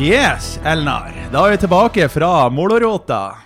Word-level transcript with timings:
Yes, 0.00 0.56
Elnar. 0.64 1.12
Da 1.32 1.42
er 1.44 1.50
vi 1.52 1.56
tilbake 1.60 2.08
fra 2.08 2.48
Molorota. 2.48 3.36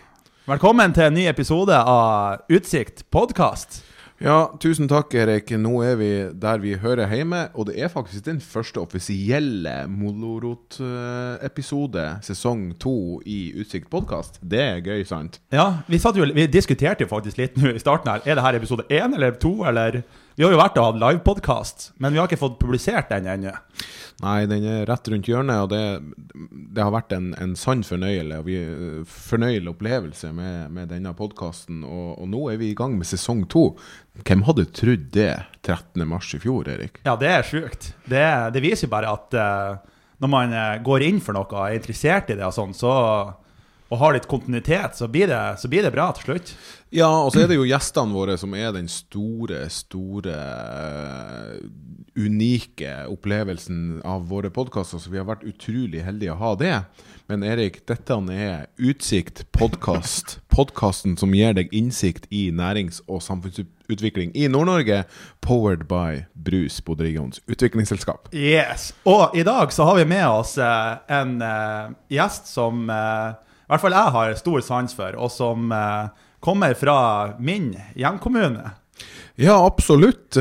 Velkommen 0.46 0.93
til 0.95 1.03
en 1.09 1.16
ny 1.18 1.27
episode 1.27 1.75
av 1.75 2.46
Utsikt 2.46 3.11
podkast. 3.11 3.82
Ja, 4.23 4.54
tusen 4.62 4.86
takk, 4.86 5.11
Erik. 5.18 5.50
Nå 5.59 5.82
er 5.82 5.98
vi 5.98 6.30
der 6.39 6.62
vi 6.62 6.79
hører 6.79 7.11
hjemme. 7.11 7.50
Og 7.59 7.67
det 7.67 7.82
er 7.82 7.90
faktisk 7.90 8.22
den 8.29 8.39
første 8.39 8.79
offisielle 8.85 9.89
Molorot-episode, 9.90 12.22
sesong 12.22 12.79
to 12.79 13.18
i 13.26 13.50
Utsikt 13.59 13.90
podkast. 13.90 14.39
Det 14.39 14.62
er 14.62 14.79
gøy, 14.79 15.03
sant? 15.09 15.40
Ja, 15.50 15.82
vi, 15.90 15.98
satt 15.98 16.14
jo, 16.23 16.31
vi 16.39 16.46
diskuterte 16.46 17.03
jo 17.03 17.11
faktisk 17.11 17.34
litt 17.43 17.59
nå 17.59 17.75
i 17.75 17.82
starten 17.82 18.14
her. 18.14 18.23
Er 18.23 18.39
det 18.39 18.46
her 18.46 18.54
episode 18.62 18.86
én 18.95 19.11
eller 19.18 19.34
to, 19.43 19.67
eller 19.67 20.07
Vi 20.39 20.46
har 20.46 20.54
jo 20.54 20.59
vært 20.59 20.79
og 20.79 20.86
hatt 20.89 20.98
livepodkast, 21.03 21.93
men 21.98 22.14
vi 22.14 22.18
har 22.18 22.26
ikke 22.31 22.40
fått 22.40 22.59
publisert 22.62 23.11
den 23.11 23.26
ennå. 23.31 23.53
Nei, 24.23 24.45
den 24.46 24.63
er 24.71 24.85
rett 24.86 25.09
rundt 25.11 25.27
hjørnet, 25.27 25.64
og 25.64 25.73
det, 25.73 26.39
det 26.75 26.82
har 26.85 26.93
vært 26.95 27.13
en, 27.17 27.32
en 27.43 27.54
sann 27.59 27.82
fornøyelig, 27.85 28.39
fornøyelig 29.11 29.73
opplevelse 29.73 30.31
med, 30.37 30.71
med 30.77 30.93
denne 30.95 31.11
podkasten. 31.18 31.82
Og, 31.82 32.12
og, 32.14 32.28
nå 32.31 32.45
er 32.53 32.61
vi 32.62 32.70
i 32.70 32.78
gang 32.78 32.95
med 32.98 33.09
sesong 33.11 33.42
to. 33.50 33.67
Hvem 34.23 34.47
hadde 34.47 34.69
trodd 34.77 35.09
det 35.17 35.33
13. 35.64 36.06
mars 36.09 36.31
i 36.37 36.41
fjor, 36.42 36.70
Erik? 36.70 37.03
Ja, 37.09 37.17
det 37.20 37.33
er 37.33 37.48
sjukt. 37.48 37.91
Det, 38.06 38.25
det 38.55 38.62
viser 38.64 38.87
jo 38.87 38.95
bare 38.95 39.17
at 39.19 39.34
uh, 39.34 39.97
når 40.23 40.34
man 40.37 40.55
uh, 40.55 40.77
går 40.87 41.09
inn 41.11 41.19
for 41.25 41.37
noe 41.37 41.51
og 41.51 41.65
er 41.67 41.81
interessert 41.81 42.31
i 42.31 42.39
det, 42.39 42.47
og 42.47 42.55
sånn, 42.55 42.77
så 42.77 42.95
og 43.92 44.01
har 44.01 44.15
litt 44.17 44.27
kontinuitet, 44.27 44.97
så 44.97 45.07
blir, 45.12 45.29
det, 45.31 45.41
så 45.61 45.69
blir 45.70 45.85
det 45.85 45.92
bra 45.95 46.09
til 46.17 46.31
slutt. 46.31 46.55
Ja, 46.95 47.11
og 47.11 47.31
så 47.35 47.45
er 47.45 47.51
det 47.51 47.59
jo 47.59 47.67
gjestene 47.69 48.17
våre 48.17 48.37
som 48.41 48.55
er 48.57 48.73
den 48.75 48.89
store, 48.91 49.67
store 49.70 50.35
uh, 50.35 51.59
unike 52.17 53.07
opplevelsen 53.11 54.03
av 54.05 54.29
våre 54.29 54.51
podkaster, 54.51 54.98
så 54.98 55.11
vi 55.11 55.19
har 55.19 55.27
vært 55.29 55.47
utrolig 55.48 56.05
heldige 56.07 56.34
å 56.34 56.41
ha 56.41 56.55
det. 56.59 56.75
Men 57.27 57.43
Erik, 57.47 57.81
dette 57.89 58.17
er 58.33 58.67
Utsikt 58.77 59.47
podkast. 59.53 60.39
Podkasten 60.53 61.17
som 61.17 61.33
gir 61.35 61.55
deg 61.57 61.73
innsikt 61.73 62.27
i 62.31 62.51
nærings- 62.53 63.01
og 63.09 63.23
samfunnsutvikling 63.25 64.35
i 64.37 64.47
Nord-Norge. 64.48 65.05
Powered 65.41 65.87
by 65.89 66.27
Brus 66.35 66.81
Bodregions 66.85 67.41
utviklingsselskap. 67.48 68.29
Yes. 68.33 68.92
Og 69.09 69.35
i 69.35 69.42
dag 69.42 69.73
så 69.73 69.89
har 69.89 69.97
vi 69.97 70.05
med 70.05 70.27
oss 70.29 70.59
eh, 70.59 70.92
en 71.09 71.41
eh, 71.42 71.97
gjest 72.12 72.53
som 72.53 72.87
eh, 72.92 73.35
i 73.65 73.73
hvert 73.73 73.83
fall 73.83 73.97
jeg 73.97 74.15
har 74.19 74.37
stor 74.37 74.61
sans 74.61 74.95
for, 74.95 75.17
og 75.17 75.31
som 75.33 75.73
kommer 76.45 76.75
fra 76.77 76.97
min 77.41 77.70
hjemkommune. 77.97 78.75
Ja, 79.41 79.57
absolutt. 79.65 80.37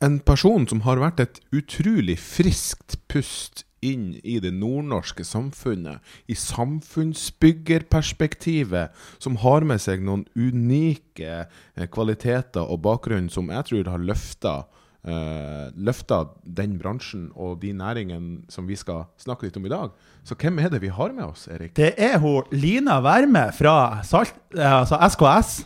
Eh, 0.00 0.06
en 0.06 0.20
person 0.20 0.68
som 0.68 0.80
har 0.84 0.98
vært 1.00 1.20
et 1.20 1.40
utrolig 1.52 2.18
friskt 2.20 2.96
pust 3.08 3.64
inn 3.84 4.20
i 4.24 4.40
det 4.40 4.54
nordnorske 4.56 5.24
samfunnet, 5.24 5.98
i 6.26 6.34
samfunnsbyggerperspektivet, 6.34 8.88
som 9.18 9.36
har 9.36 9.60
med 9.64 9.80
seg 9.80 10.00
noen 10.02 10.24
unike 10.34 11.46
eh, 11.46 11.86
kvaliteter 11.92 12.62
og 12.66 12.80
bakgrunn 12.82 13.28
som 13.30 13.50
jeg 13.50 13.64
tror 13.70 13.84
har 13.94 13.98
løfta 13.98 14.64
Uh, 15.06 15.70
løfta 15.78 16.34
den 16.42 16.82
bransjen 16.82 17.30
og 17.38 17.62
de 17.62 17.70
næringene 17.78 18.42
som 18.50 18.66
vi 18.66 18.74
skal 18.74 19.06
snakke 19.22 19.46
litt 19.46 19.54
om 19.54 19.62
i 19.68 19.70
dag. 19.70 19.94
Så 20.26 20.34
hvem 20.34 20.58
er 20.58 20.66
det 20.72 20.82
vi 20.82 20.90
har 20.90 21.14
med 21.14 21.22
oss, 21.28 21.46
Erik? 21.46 21.76
Det 21.78 21.94
er 21.94 22.18
hun 22.18 22.42
Lina 22.50 22.98
Verme 23.04 23.52
fra 23.54 24.02
Salt, 24.02 24.34
altså 24.58 24.98
SKS. 25.06 25.62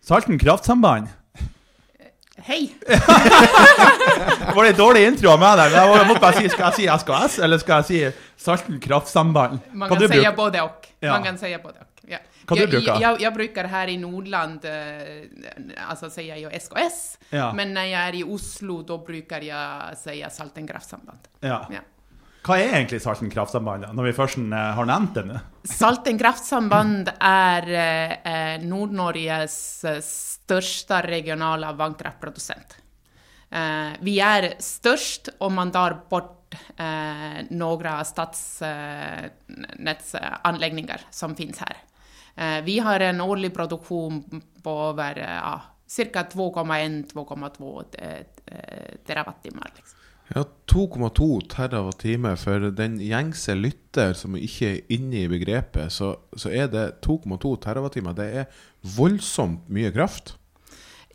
Salten 0.00 0.40
kraftsamband. 0.40 1.12
Hei! 2.42 2.74
det 2.86 4.54
var 4.54 4.64
litt 4.66 4.78
dårlig 4.78 5.04
intro 5.06 5.30
av 5.30 5.38
meg 5.38 5.54
der. 5.60 5.76
Jeg 5.78 6.06
måtte 6.08 6.22
bare 6.22 6.40
si, 6.40 6.48
Skal 6.50 6.72
jeg 6.72 6.80
si 6.80 6.88
SKS, 6.90 7.36
eller 7.46 7.60
skal 7.62 7.82
jeg 7.82 7.86
si 7.86 8.44
Salten 8.44 8.80
kraftsamband? 8.82 9.60
Man 9.72 9.92
kan 9.92 10.02
si 10.02 10.22
både 10.34 10.64
og. 10.66 10.88
Ja. 10.98 11.12
Man 11.14 11.28
kan 11.28 11.38
si 11.38 11.52
både 11.62 11.78
og. 11.84 11.90
Ja. 12.10 12.18
Hva 12.44 12.58
jeg, 12.58 12.68
du 12.68 12.74
bruker? 12.74 13.00
jeg, 13.00 13.20
jeg, 13.22 13.32
bruker 13.38 13.68
her 13.72 13.88
i 13.88 13.94
Nordland, 13.96 14.66
eh, 14.68 15.94
sier 16.10 16.34
jeg 16.34 16.42
jo 16.42 16.50
SKS. 16.52 16.98
Ja. 17.30 17.46
Men 17.56 17.72
når 17.76 17.88
jeg 17.88 18.00
er 18.02 18.18
i 18.18 18.24
Oslo, 18.34 18.82
da 18.84 18.98
bruker 19.06 19.46
jeg 19.46 19.98
sier 20.02 20.34
Salten 20.34 20.66
kraftsamband. 20.68 21.30
Ja. 21.40 21.62
Ja. 21.72 21.86
Hva 22.44 22.58
er 22.60 22.74
egentlig 22.76 22.98
Salten 23.00 23.30
kraftsamband, 23.32 23.86
da, 23.86 23.88
når 23.96 24.10
vi 24.10 24.18
først 24.18 24.36
eh, 24.42 24.74
har 24.76 24.88
nevnt 24.88 25.14
det 25.16 25.22
nå? 25.30 25.36
Salten 25.64 26.18
kraftsamband 26.20 27.08
er 27.16 27.68
eh, 27.72 28.60
Nord-Norges 28.60 29.54
største 30.04 31.00
regionale 31.06 31.70
vannkraftprodusent. 31.78 32.76
Eh, 33.48 33.96
vi 34.04 34.20
er 34.20 34.60
størst 34.60 35.28
om 35.46 35.54
man 35.56 35.72
tar 35.72 36.04
bort 36.10 36.54
eh, 36.76 37.48
några 37.48 38.04
stadsnätsanläggningar 38.04 41.00
som 41.10 41.36
finnes 41.40 41.58
her. 41.64 41.76
Eh, 42.36 42.60
vi 42.68 42.78
har 42.84 43.00
en 43.00 43.20
årlig 43.24 43.54
produksjon 43.56 44.20
på 44.62 44.70
over 44.90 45.18
eh, 45.18 45.40
ja, 45.40 45.60
2,1-2,2 45.88 47.84
terawattimer. 49.06 49.70
Liksom. 49.76 50.03
Ja, 50.32 50.44
2,2 50.72 51.26
TWh 51.52 52.30
for 52.40 52.70
den 52.72 52.96
gjengse 53.02 53.56
lytter 53.58 54.14
som 54.16 54.38
ikke 54.38 54.70
er 54.70 54.94
inne 54.96 55.24
i 55.24 55.28
begrepet, 55.28 55.92
så, 55.92 56.14
så 56.32 56.48
er 56.48 56.70
det 56.72 56.86
2,2 57.04 57.52
TWh. 57.60 58.14
Det 58.16 58.30
er 58.40 58.64
voldsomt 58.96 59.68
mye 59.68 59.92
kraft. 59.92 60.36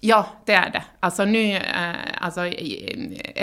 Ja, 0.06 0.22
det 0.48 0.56
er 0.56 0.70
det. 0.72 0.82
Altså, 1.04 1.26
nu, 1.28 1.40
eh, 1.40 2.24
altså, 2.24 2.46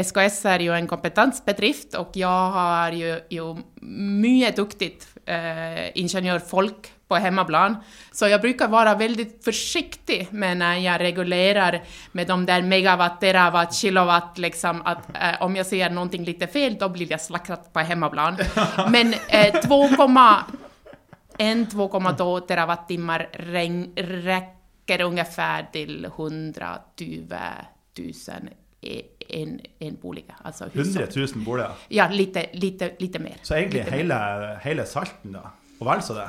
SKS 0.02 0.38
er 0.54 0.64
jo 0.64 0.72
en 0.72 0.88
kompetensbedrift 0.88 1.98
og 2.00 2.16
jeg 2.16 2.52
har 2.56 2.96
jo, 2.96 3.16
jo 3.30 3.50
mye 3.82 4.54
duktigt 4.56 5.04
eh, 5.28 5.90
ingenjörfolk 6.00 6.88
på 7.08 7.14
hemmaplan. 7.22 7.76
Så 8.12 8.26
jeg 8.30 8.40
bruker 8.42 8.66
å 8.66 8.72
være 8.74 8.96
veldig 8.98 9.26
forsiktig 9.44 10.28
med 10.32 10.58
når 10.58 10.80
jeg 10.82 11.00
regulerer 11.04 11.76
med 12.18 12.26
de 12.26 12.36
der 12.48 12.62
megawatt, 12.66 13.20
terawatt, 13.22 13.74
kilowatt, 13.78 14.38
liksom 14.42 14.82
at, 14.84 15.06
eh, 15.14 15.36
om 15.46 15.54
jeg 15.56 15.66
sier 15.70 15.90
noe 15.94 16.08
litt 16.26 16.42
feil, 16.50 16.74
da 16.80 16.88
blir 16.88 17.06
jeg 17.14 17.20
slaktet 17.22 17.68
på 17.72 17.80
hemmaplan. 17.86 18.36
Men 18.94 19.14
eh, 19.28 19.52
2,1-2,2 21.38 22.40
terawattimmar 22.48 23.28
regn- 23.32 23.92
räcker 23.96 25.00
ungefär 25.02 25.66
till 25.72 26.04
100 26.04 26.78
000 27.00 28.48
i 28.80 29.02
en, 29.28 29.60
en 29.78 29.96
bolig. 30.02 30.24
Altså 30.42 30.64
100 30.72 31.06
000 31.16 31.26
boliger. 31.44 31.70
Ja, 31.88 32.08
lite, 32.08 32.46
lite, 32.52 32.90
lite 32.98 33.18
mer. 33.18 33.34
Så 33.42 33.54
egentlig 33.54 33.82
hele, 33.90 34.58
hele 34.62 34.84
Salten, 34.86 35.32
da? 35.32 35.40
Og 35.80 35.86
vel 35.88 36.02
så 36.02 36.14
det? 36.14 36.26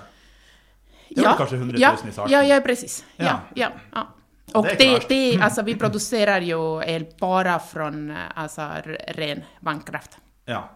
Det 1.10 1.22
ja, 1.22 1.34
kanskje 1.38 1.58
100 1.58 1.74
000 1.74 1.98
ja, 2.16 2.28
i? 2.28 2.32
Ja, 2.32 2.44
ja, 2.44 2.62
precis. 2.62 3.06
Ja. 3.18 3.40
Ja, 3.54 3.72
ja. 3.94 4.08
Och 4.54 4.64
Det 4.64 4.76
det, 4.80 5.10
det, 5.10 5.40
alltså 5.42 5.62
vi 5.62 5.76
producerar 5.84 6.42
ju 6.42 6.82
el 6.82 7.06
bara 7.20 7.60
från 7.60 8.12
eh, 8.12 8.18
alltså, 8.36 8.62
ren 9.08 9.44
vannkraft. 9.60 10.18
Ja. 10.46 10.70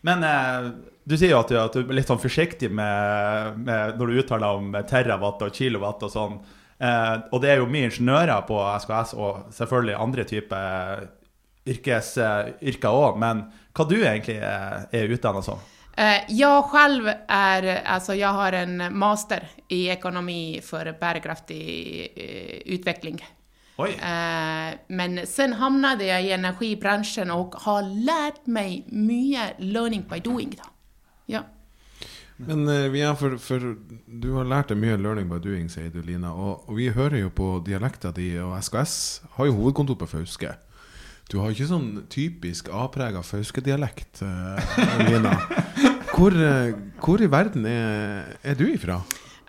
Men 0.00 0.24
eh, 0.24 0.70
du 1.04 1.16
sier 1.18 1.34
jo 1.34 1.40
at 1.40 1.50
du, 1.50 1.58
at 1.58 1.74
du 1.74 1.82
er 1.82 1.98
litt 1.98 2.08
sånn 2.10 2.22
forsiktig 2.22 2.70
med, 2.70 3.58
med 3.58 3.98
når 3.98 4.10
du 4.10 4.20
uttaler 4.22 4.60
om 4.60 4.76
terawatt 4.90 5.42
og 5.46 5.54
kilowatt 5.54 6.02
og 6.06 6.12
sånn. 6.12 6.38
Eh, 6.78 7.14
og 7.32 7.42
det 7.42 7.52
er 7.52 7.62
jo 7.62 7.68
mye 7.70 7.88
ingeniører 7.88 8.42
på 8.48 8.58
SKS, 8.82 9.14
og 9.18 9.46
selvfølgelig 9.56 9.96
andre 10.06 10.26
typer 10.28 11.06
yrkes, 11.66 12.12
eh, 12.22 12.52
yrker 12.70 12.98
òg. 13.02 13.18
Men 13.22 13.46
hva 13.74 13.86
du 13.88 13.96
egentlig 13.96 14.38
er, 14.38 14.86
er 14.94 15.14
utdanna 15.16 15.42
som? 15.46 15.62
Eh, 15.96 16.22
Jag 16.28 16.64
själv 16.64 17.08
är, 17.28 17.82
alltså 17.84 18.14
jag 18.14 18.28
har 18.28 18.52
en 18.52 18.98
master 18.98 19.48
i 19.68 19.88
ekonomi 19.88 20.60
för 20.64 20.96
bärkraftig 21.00 22.06
utvikling. 22.66 22.74
utveckling. 22.74 23.24
Oi. 23.76 23.90
Eh, 23.90 24.78
Men 24.88 25.26
sen 25.26 25.52
hamnade 25.52 26.04
jag 26.04 26.22
i 26.22 26.32
energibranschen 26.32 27.30
och 27.30 27.54
har 27.54 27.82
lärt 27.82 28.46
mig 28.46 28.84
mycket 28.86 29.54
learning 29.58 30.04
by 30.10 30.20
doing. 30.20 30.50
Då. 30.56 30.68
Ja. 31.26 31.40
Men 32.36 32.94
ja, 32.94 33.16
for, 33.16 33.38
for 33.38 33.76
du 34.06 34.30
har 34.32 34.44
lært 34.44 34.68
deg 34.68 34.76
mye 34.76 34.96
'learning 34.96 35.28
by 35.28 35.38
doing', 35.48 35.68
sier 35.68 35.88
du, 35.90 36.02
Lina. 36.02 36.34
Og, 36.34 36.68
og 36.68 36.76
vi 36.76 36.88
hører 36.88 37.18
jo 37.18 37.30
på 37.30 37.62
dialekta 37.66 38.10
di, 38.12 38.38
og 38.38 38.62
SKS 38.64 39.22
har 39.30 39.46
jo 39.46 39.52
hovedkontor 39.52 39.94
på 39.94 40.06
Fauske. 40.06 40.52
Du 41.26 41.40
har 41.42 41.50
ikke 41.50 41.66
sånn 41.66 41.86
typisk 42.12 42.68
A-prega 42.70 43.18
Fauske-dialekt, 43.26 44.20
eh, 44.22 45.06
Lina. 45.08 45.32
Hvor, 46.12 46.30
eh, 46.32 46.76
hvor 47.02 47.20
i 47.20 47.26
verden 47.26 47.66
er, 47.66 48.36
er 48.46 48.54
du 48.54 48.68
ifra? 48.70 49.00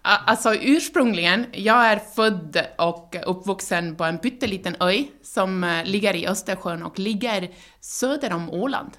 Altså, 0.07 0.55
ursprungligen, 0.55 1.45
er 1.53 1.69
är 1.69 1.99
født 1.99 2.57
og 2.79 3.15
uppvuxen 3.27 3.95
på 3.95 4.07
en 4.07 4.17
pytteliten 4.17 4.75
øy 4.81 5.09
som 5.21 5.63
eh, 5.63 5.83
ligger 5.85 6.15
i 6.15 6.25
Østersjøen 6.25 6.83
og 6.83 6.97
ligger 6.97 7.47
sør 7.81 8.33
om 8.33 8.49
Åland. 8.49 8.97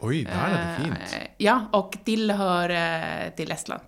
Oi, 0.00 0.24
der 0.24 0.32
er 0.32 0.56
det 0.56 0.84
fint. 0.84 1.14
Eh, 1.14 1.28
Ja, 1.40 1.68
och 1.72 1.96
tillhör 2.04 2.68
til 2.68 3.36
till 3.36 3.52
Estland. 3.52 3.82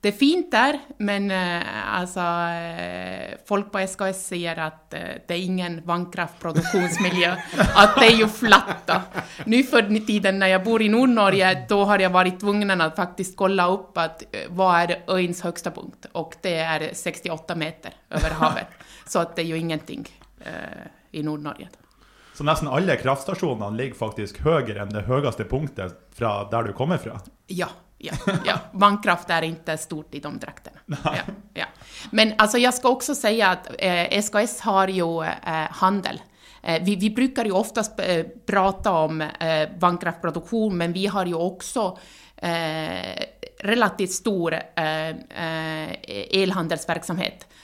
Det 0.00 0.08
är 0.08 0.12
fint 0.12 0.50
där, 0.50 0.78
men 0.98 1.30
eh, 1.30 1.98
alltså, 1.98 2.20
eh, 2.20 3.38
folk 3.48 3.72
på 3.72 3.78
SKS 3.78 4.26
säger 4.26 4.56
att 4.56 4.94
eh, 4.94 5.00
det 5.28 5.34
är 5.34 5.38
ingen 5.38 5.82
vannkraftproduktionsmiljö, 5.84 7.36
att 7.74 7.94
det 8.00 8.06
är 8.06 8.16
ju 8.16 8.28
flatt. 8.28 8.86
Då. 8.86 9.00
Nu 9.44 9.62
för 9.62 10.06
tiden 10.06 10.38
när 10.38 10.46
jag 10.46 10.64
bor 10.64 10.82
i 10.82 10.88
Nordnorge, 10.88 11.66
då 11.68 11.84
har 11.84 11.98
jag 11.98 12.10
varit 12.10 12.40
tvungen 12.40 12.80
att 12.80 12.96
faktiskt 12.96 13.36
kolla 13.36 13.68
upp 13.68 13.98
att 13.98 14.22
hva 14.48 14.66
vad 14.66 14.90
är 14.90 15.02
öns 15.06 15.42
högsta 15.42 15.70
punkt, 15.70 16.06
och 16.12 16.34
det 16.42 16.58
är 16.58 16.90
68 16.94 17.54
meter 17.54 17.92
över 18.10 18.30
havet. 18.30 18.66
Så 19.06 19.18
att 19.18 19.36
det 19.36 19.42
är 19.42 19.46
ju 19.46 19.58
ingenting 19.58 20.08
eh, 20.40 20.50
i 21.10 21.22
Nordnorge. 21.22 21.68
Så 22.36 22.44
nesten 22.44 22.68
alle 22.68 22.98
kraftstasjonene 23.00 23.76
ligger 23.78 23.96
faktisk 23.96 24.42
høyere 24.44 24.82
enn 24.82 24.92
det 24.92 25.06
høyeste 25.08 25.46
punktet 25.48 25.96
fra 26.12 26.42
der 26.52 26.68
du 26.68 26.74
kommer 26.76 27.00
fra. 27.00 27.16
Ja, 27.48 27.70
ja, 27.98 28.12
ja. 28.44 28.58
Vannkraft 28.76 29.30
er 29.32 29.46
ikke 29.48 29.78
stort 29.80 30.12
i 30.14 30.20
de 30.20 30.32
draktene. 30.42 30.82
Ja, 31.16 31.24
ja. 31.56 31.66
Men 32.12 32.34
altså, 32.36 32.60
jeg 32.60 32.76
skal 32.76 32.92
også 32.92 33.16
si 33.16 33.40
at 33.40 33.70
eh, 33.78 34.12
SKS 34.20 34.60
har 34.68 34.92
jo 34.92 35.22
eh, 35.24 35.80
handel. 35.80 36.20
Eh, 36.60 36.82
vi, 36.84 36.98
vi 37.00 37.10
bruker 37.16 37.48
jo 37.48 37.56
oftast 37.56 37.96
prate 38.46 38.90
om 38.92 39.24
eh, 39.24 39.72
vannkraftproduktion, 39.80 40.76
men 40.76 40.92
vi 40.92 41.06
har 41.08 41.26
jo 41.32 41.40
også 41.40 41.86
eh, 42.36 43.16
relativt 43.64 44.12
stor 44.12 44.60
eh, 44.60 45.16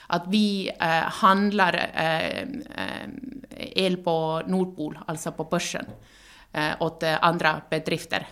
eh. 0.09 0.17
Att 0.17 0.25
vi 0.29 0.71
eh, 0.81 0.87
handler 1.23 1.91
eh, 1.95 2.43
eh, 2.85 3.09
el 3.85 3.97
på 3.97 4.43
Nordpol, 4.47 4.99
altså 5.07 5.33
på 5.33 5.45
børsen, 5.45 5.87
eh, 6.53 6.73
åt 6.81 7.03
andre 7.03 7.63
bedrifter. 7.71 8.27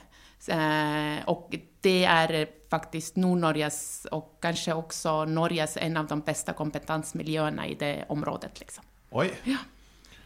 Eh, 0.48 1.36
det 1.82 2.08
det 2.28 2.46
faktisk 2.70 3.16
Nord-Norges, 3.16 4.06
og 4.12 4.36
kanskje 4.40 4.74
også 4.74 5.24
Norges 5.26 5.76
en 5.76 5.96
av 5.96 6.06
de 6.06 6.20
beste 6.22 6.52
kompetansemiljøene 6.52 7.66
i 7.68 7.74
det 7.74 8.04
området. 8.08 8.60
Liksom. 8.60 8.84
Oi. 9.12 9.30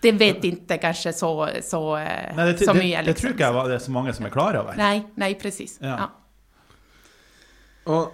Det 0.03 0.13
vet 0.13 0.45
ikke 0.45 0.77
kanskje 0.83 1.13
så, 1.17 1.31
så, 1.63 1.97
eh, 1.97 2.35
Nei, 2.37 2.53
det, 2.53 2.59
så 2.67 2.75
mye. 2.75 2.83
mye. 2.83 2.99
det, 3.05 3.15
det, 3.15 3.17
tror 3.21 3.33
ikke 3.33 3.47
jeg 3.47 3.55
var- 3.55 3.69
det 3.69 3.75
er 3.75 3.85
så 3.87 3.91
mange 3.91 4.13
som 4.13 4.27
er 4.27 4.31
klar 4.31 4.57
over. 4.61 4.77
Nei, 4.77 5.05
nei 5.17 5.35
precis. 5.35 5.79
Ja. 5.81 5.97
Ja. 5.97 6.09
Og 7.87 8.13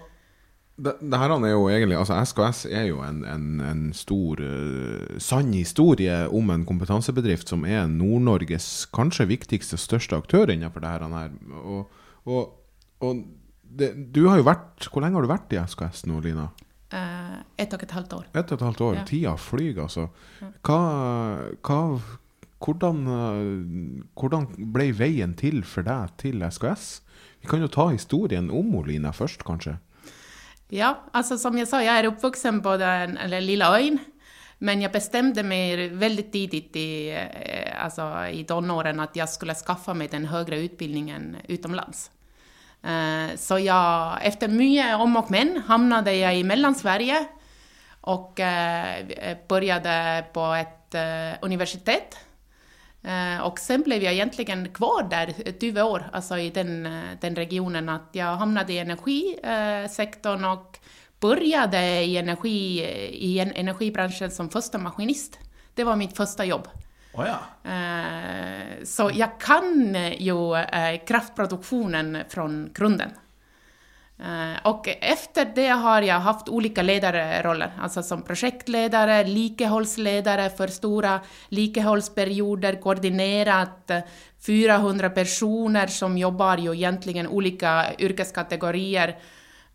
det, 0.84 0.94
det 1.00 1.18
her 1.20 1.34
er 1.34 1.52
jo 1.52 1.66
egentlig 1.68 1.98
Altså 1.98 2.16
SKS 2.24 2.64
er 2.70 2.86
jo 2.88 3.02
en, 3.04 3.20
en, 3.28 3.48
en 3.64 3.82
stor, 3.96 4.40
uh, 4.40 5.18
sann 5.22 5.52
historie 5.54 6.22
om 6.28 6.52
en 6.54 6.64
kompetansebedrift 6.68 7.52
som 7.52 7.66
er 7.68 7.88
Nord-Norges 7.90 8.86
kanskje 8.96 9.28
viktigste 9.30 9.78
og 9.78 9.84
største 9.84 10.18
aktør 10.20 10.52
innenfor 10.52 10.84
det 10.84 10.94
her. 10.94 11.04
Og, 11.60 12.00
og, 12.24 12.56
og 13.04 13.22
det, 13.70 13.92
du 14.14 14.24
har 14.26 14.40
jo 14.40 14.48
vært 14.48 14.88
Hvor 14.90 15.04
lenge 15.04 15.20
har 15.20 15.26
du 15.26 15.30
vært 15.30 15.52
i 15.54 15.60
SKS 15.62 16.06
nå, 16.10 16.22
Lina? 16.24 16.48
Uh, 16.90 17.38
ett 17.60 17.70
og 17.76 17.84
et 17.84 17.92
halvt 17.94 18.16
år. 18.16 18.24
Ett 18.34 18.50
og 18.50 18.56
et 18.58 18.66
halvt 18.66 18.80
år. 18.82 18.96
Ja. 18.98 19.04
Tida 19.06 19.36
flyr, 19.38 19.84
altså. 19.84 20.08
Hva, 20.66 20.80
hva 21.62 21.80
hvordan, 22.60 23.06
eh, 23.08 24.02
hvordan 24.20 24.48
ble 24.72 24.90
veien 24.92 25.32
til 25.38 25.62
for 25.64 25.86
deg 25.86 26.12
til 26.20 26.44
SKS? 26.44 27.00
Vi 27.40 27.48
kan 27.48 27.62
jo 27.64 27.70
ta 27.72 27.88
historien 27.88 28.50
om 28.52 28.74
Lina 28.84 29.14
først, 29.16 29.44
kanskje. 29.48 29.78
Ja, 30.70 30.94
altså 31.12 31.38
som 31.38 31.56
jeg 31.58 31.67
sa, 31.67 31.81
jeg 31.82 31.99
er 31.99 32.08
oppvokst 32.11 32.46
på 32.62 32.76
den 32.78 33.19
lilla 33.43 33.72
ön. 33.78 33.99
Men 34.61 34.82
jeg 34.84 34.93
bestemte 34.93 35.43
meg 35.43 35.94
veldig 35.96 36.26
tidlig 36.32 36.67
i, 36.76 36.88
altså, 37.17 38.05
alltså 38.05 38.08
i 38.37 38.43
tonåren 38.44 39.00
at 39.00 39.14
jeg 39.17 39.32
skulle 39.32 39.56
skaffe 39.56 39.94
meg 39.96 40.11
den 40.12 40.28
høyere 40.28 40.61
utbildningen 40.67 41.38
utomlands. 41.49 42.11
Eh, 42.84 43.37
Så 43.40 43.56
jeg, 43.64 44.20
etter 44.28 44.52
mye 44.52 44.94
om 45.00 45.17
og 45.17 45.31
men 45.32 45.56
hamnade 45.69 46.12
jeg 46.12 46.40
i 46.40 46.44
Mellansverige 46.44 47.23
og 48.12 48.40
eh, 48.40 49.40
begynte 49.49 49.96
på 50.34 50.44
et 50.56 50.96
eh, 50.96 51.38
universitet. 51.43 52.19
Eh, 53.02 53.41
Och 53.43 53.58
sen 53.58 53.82
blev 53.82 54.02
jag 54.02 54.12
egentligen 54.12 54.69
kvar 54.69 55.02
där 55.11 55.35
20 55.61 55.82
år, 55.82 56.11
alltså 56.12 56.38
i 56.38 56.50
den, 56.50 56.87
eh, 56.87 57.02
den 57.20 57.37
regionen. 57.37 57.88
Att 57.88 58.08
jag 58.12 58.37
hamnade 58.37 58.73
i 58.73 58.79
energisektorn 58.79 60.44
och 60.44 60.79
började 61.20 62.02
i, 62.02 62.17
energi, 62.17 62.81
i 63.12 63.38
en- 63.38 63.52
energibranschen 63.52 64.31
som 64.31 64.50
första 64.50 64.79
maskinist. 64.79 65.38
Det 65.75 65.85
var 65.85 65.97
mitt 65.97 66.17
första 66.17 66.44
jobb. 66.44 66.69
Oh 67.12 67.26
ja. 67.26 67.70
Eh, 67.70 68.85
Så 68.85 69.11
jag 69.14 69.41
kan 69.41 69.94
ju 70.19 70.55
eh, 70.56 71.05
kraftproduktionen 71.06 72.19
från 72.29 72.70
grunden. 72.75 73.11
Eh, 74.22 74.67
Och 74.67 74.88
efter 75.00 75.44
det 75.55 75.69
har 75.69 76.02
jag 76.02 76.20
haft 76.20 76.49
olika 76.49 76.82
ledarroller, 76.82 77.72
alltså 77.81 78.02
som 78.02 78.22
projektledare, 78.22 79.25
likehållsledare 79.25 80.50
för 80.50 80.69
stora 80.69 81.20
likehållsperioder, 81.49 82.81
koordinerat 82.81 83.90
eh, 83.90 84.00
400 84.46 85.11
personer 85.11 85.87
som 85.87 86.19
jobbar 86.19 86.58
ju 86.58 86.75
egentligen 86.75 87.26
olika 87.26 87.87
yrkeskategorier. 87.99 89.19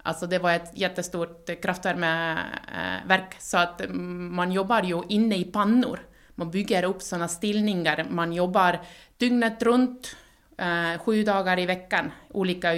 Alltså 0.04 0.28
det 0.28 0.40
var 0.40 0.52
ett 0.52 0.72
jättestort 0.74 1.62
kraftvärmeverk, 1.62 3.36
så 3.40 3.58
att 3.58 3.82
mm, 3.82 4.36
man 4.36 4.52
jobbar 4.52 4.84
ju 4.84 5.02
inne 5.10 5.36
i 5.36 5.44
pannor. 5.44 6.00
Man 6.36 6.52
bygger 6.52 6.84
upp 6.84 7.02
sådana 7.02 7.28
stillningar, 7.28 8.06
man 8.10 8.34
jobbar 8.34 8.80
dygnet 9.18 9.64
runt, 9.64 10.16
eh, 10.58 11.00
sju 11.00 11.24
dagar 11.24 11.60
i 11.60 11.66
veckan, 11.66 12.12
olika 12.30 12.74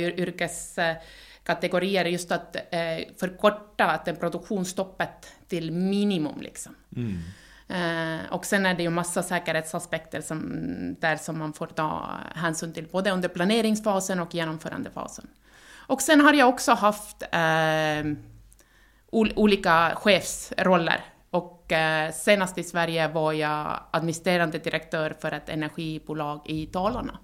yrkeskategorier, 1.48 2.06
just 2.06 2.32
att 2.32 2.56
eh, 2.56 3.16
förkorta 3.20 3.86
att 3.86 4.06
den 4.06 4.16
produktionsstoppet 4.16 5.34
till 5.48 5.72
minimum. 5.72 6.42
Liksom. 6.42 6.76
Eh, 7.70 8.32
och 8.32 8.46
sen 8.46 8.66
är 8.66 8.74
det 8.76 8.84
ju 8.84 8.90
massa 8.90 9.24
säkerhetsaspekter 9.24 10.22
som, 10.22 10.40
där 11.00 11.18
som 11.18 11.38
man 11.40 11.54
får 11.54 11.68
ta 11.68 12.10
hänsyn 12.36 12.74
till, 12.74 12.88
både 12.92 13.12
under 13.12 13.30
planeringsfasen 13.30 14.20
och 14.20 14.36
genomförandefasen. 14.36 15.28
Och 15.90 16.02
sen 16.02 16.22
har 16.22 16.34
jag 16.34 16.50
också 16.50 16.72
haft 16.74 17.22
eh, 17.22 18.04
ol- 19.12 19.34
olika 19.36 19.94
chefsroller. 19.96 21.02
Och 21.32 21.72
eh, 21.72 22.12
senast 22.12 22.58
i 22.58 22.64
Sverige 22.64 23.08
var 23.08 23.34
jag 23.34 23.80
administrerande 23.92 24.58
direktör 24.60 25.16
för 25.22 25.32
ett 25.32 25.50
energibolag 25.50 26.42
i 26.46 26.66
Dalarna. 26.66 27.20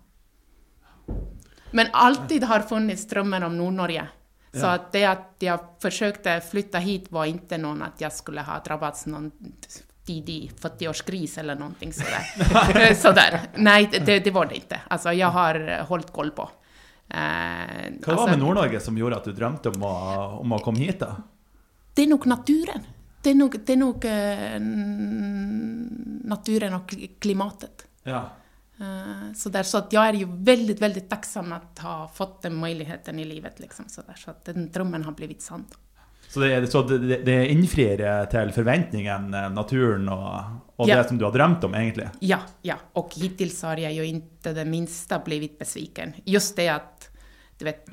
Men 1.74 1.90
alltid 1.94 2.44
har 2.50 2.66
funnits 2.70 3.08
drömmen 3.10 3.44
om 3.44 3.58
Nord-Norge. 3.58 4.08
Så 4.54 4.66
Ja. 4.66 4.78
det 4.92 5.04
at 5.10 5.42
jeg 5.42 5.60
forsøkte 5.82 6.38
å 6.38 6.44
flytte 6.46 6.80
hit 6.80 7.08
var 7.12 7.26
ikke 7.26 7.58
noen 7.58 7.82
at 7.82 8.02
jeg 8.02 8.14
skulle 8.14 8.44
ha 8.46 8.60
drabbats 8.62 9.08
noen 9.10 9.32
tidig 10.06 10.52
40-årskris 10.62 11.38
eller 11.42 11.56
noe 11.58 11.74
sådär. 11.92 12.26
Eh, 12.78 12.96
sådär. 13.06 13.40
Nej, 13.58 13.90
det, 13.92 14.20
det 14.20 14.32
var 14.32 14.46
det 14.46 14.56
ikke. 14.62 14.82
Altså, 14.90 15.14
jeg 15.18 15.32
har 15.32 15.60
holdt 15.90 16.14
koll 16.14 16.32
på. 16.32 16.46
Eh, 17.10 17.90
Hva 18.04 18.16
var 18.16 18.28
det 18.30 18.38
med 18.38 18.44
Nord-Norge 18.46 18.80
som 18.80 18.98
gjorde 18.98 19.18
at 19.18 19.26
du 19.26 19.34
drømte 19.34 19.74
om 19.74 19.84
å, 19.90 19.96
om 20.42 20.54
å 20.54 20.62
komme 20.64 20.86
hit? 20.86 21.00
da? 21.00 21.16
Det 21.94 22.06
er 22.06 22.14
nok 22.14 22.26
naturen. 22.30 22.86
Det 23.24 23.32
er 23.32 23.36
nok, 23.40 23.58
det 23.64 23.74
er 23.74 23.80
nok 23.80 24.06
uh, 24.06 24.56
naturen 26.28 26.74
og 26.76 26.96
klimatet. 27.24 27.86
Ja. 28.04 28.26
Eh, 28.80 29.34
så, 29.36 29.50
där, 29.50 29.64
så 29.64 29.78
att 29.78 29.94
jag 29.94 30.08
är 30.08 30.14
ju 30.14 30.26
väldigt, 30.30 30.82
väldigt 30.82 31.10
tacksam 31.10 31.54
att 31.54 31.80
ha 31.80 32.12
fått 32.16 32.42
den 32.42 32.56
möjligheten 32.56 33.20
i 33.20 33.26
livet. 33.26 33.60
Liksom, 33.60 33.86
så, 33.88 34.02
där, 34.02 34.14
så 34.14 34.32
att 34.32 34.46
den 34.46 34.72
drömmen 34.72 35.04
har 35.04 35.12
blivit 35.12 35.42
sann. 35.42 35.66
Så 36.28 36.40
det, 36.40 36.68
så 36.68 36.82
det, 36.82 37.18
det 37.18 37.48
innfrir 37.48 37.98
til 38.26 38.52
forventningen, 38.56 39.34
eh, 39.34 39.50
naturen 39.54 40.10
og, 40.10 40.40
og 40.78 40.88
Ja. 40.90 40.96
det 40.98 41.08
som 41.10 41.18
du 41.18 41.26
har 41.26 41.32
drømt 41.32 41.64
om, 41.64 41.74
egentlig? 41.76 42.10
Ja, 42.20 42.40
ja. 42.62 42.76
Och 42.94 43.14
hittills 43.16 43.62
har 43.62 43.78
jag 43.78 43.94
ju 43.94 44.06
inte 44.06 44.54
det 44.54 44.66
minsta 44.66 45.20
blivit 45.20 45.60
besviken. 45.60 46.14
Just 46.26 46.56
det 46.56 46.70
att, 46.70 47.10
du 47.58 47.66
vet, 47.66 47.86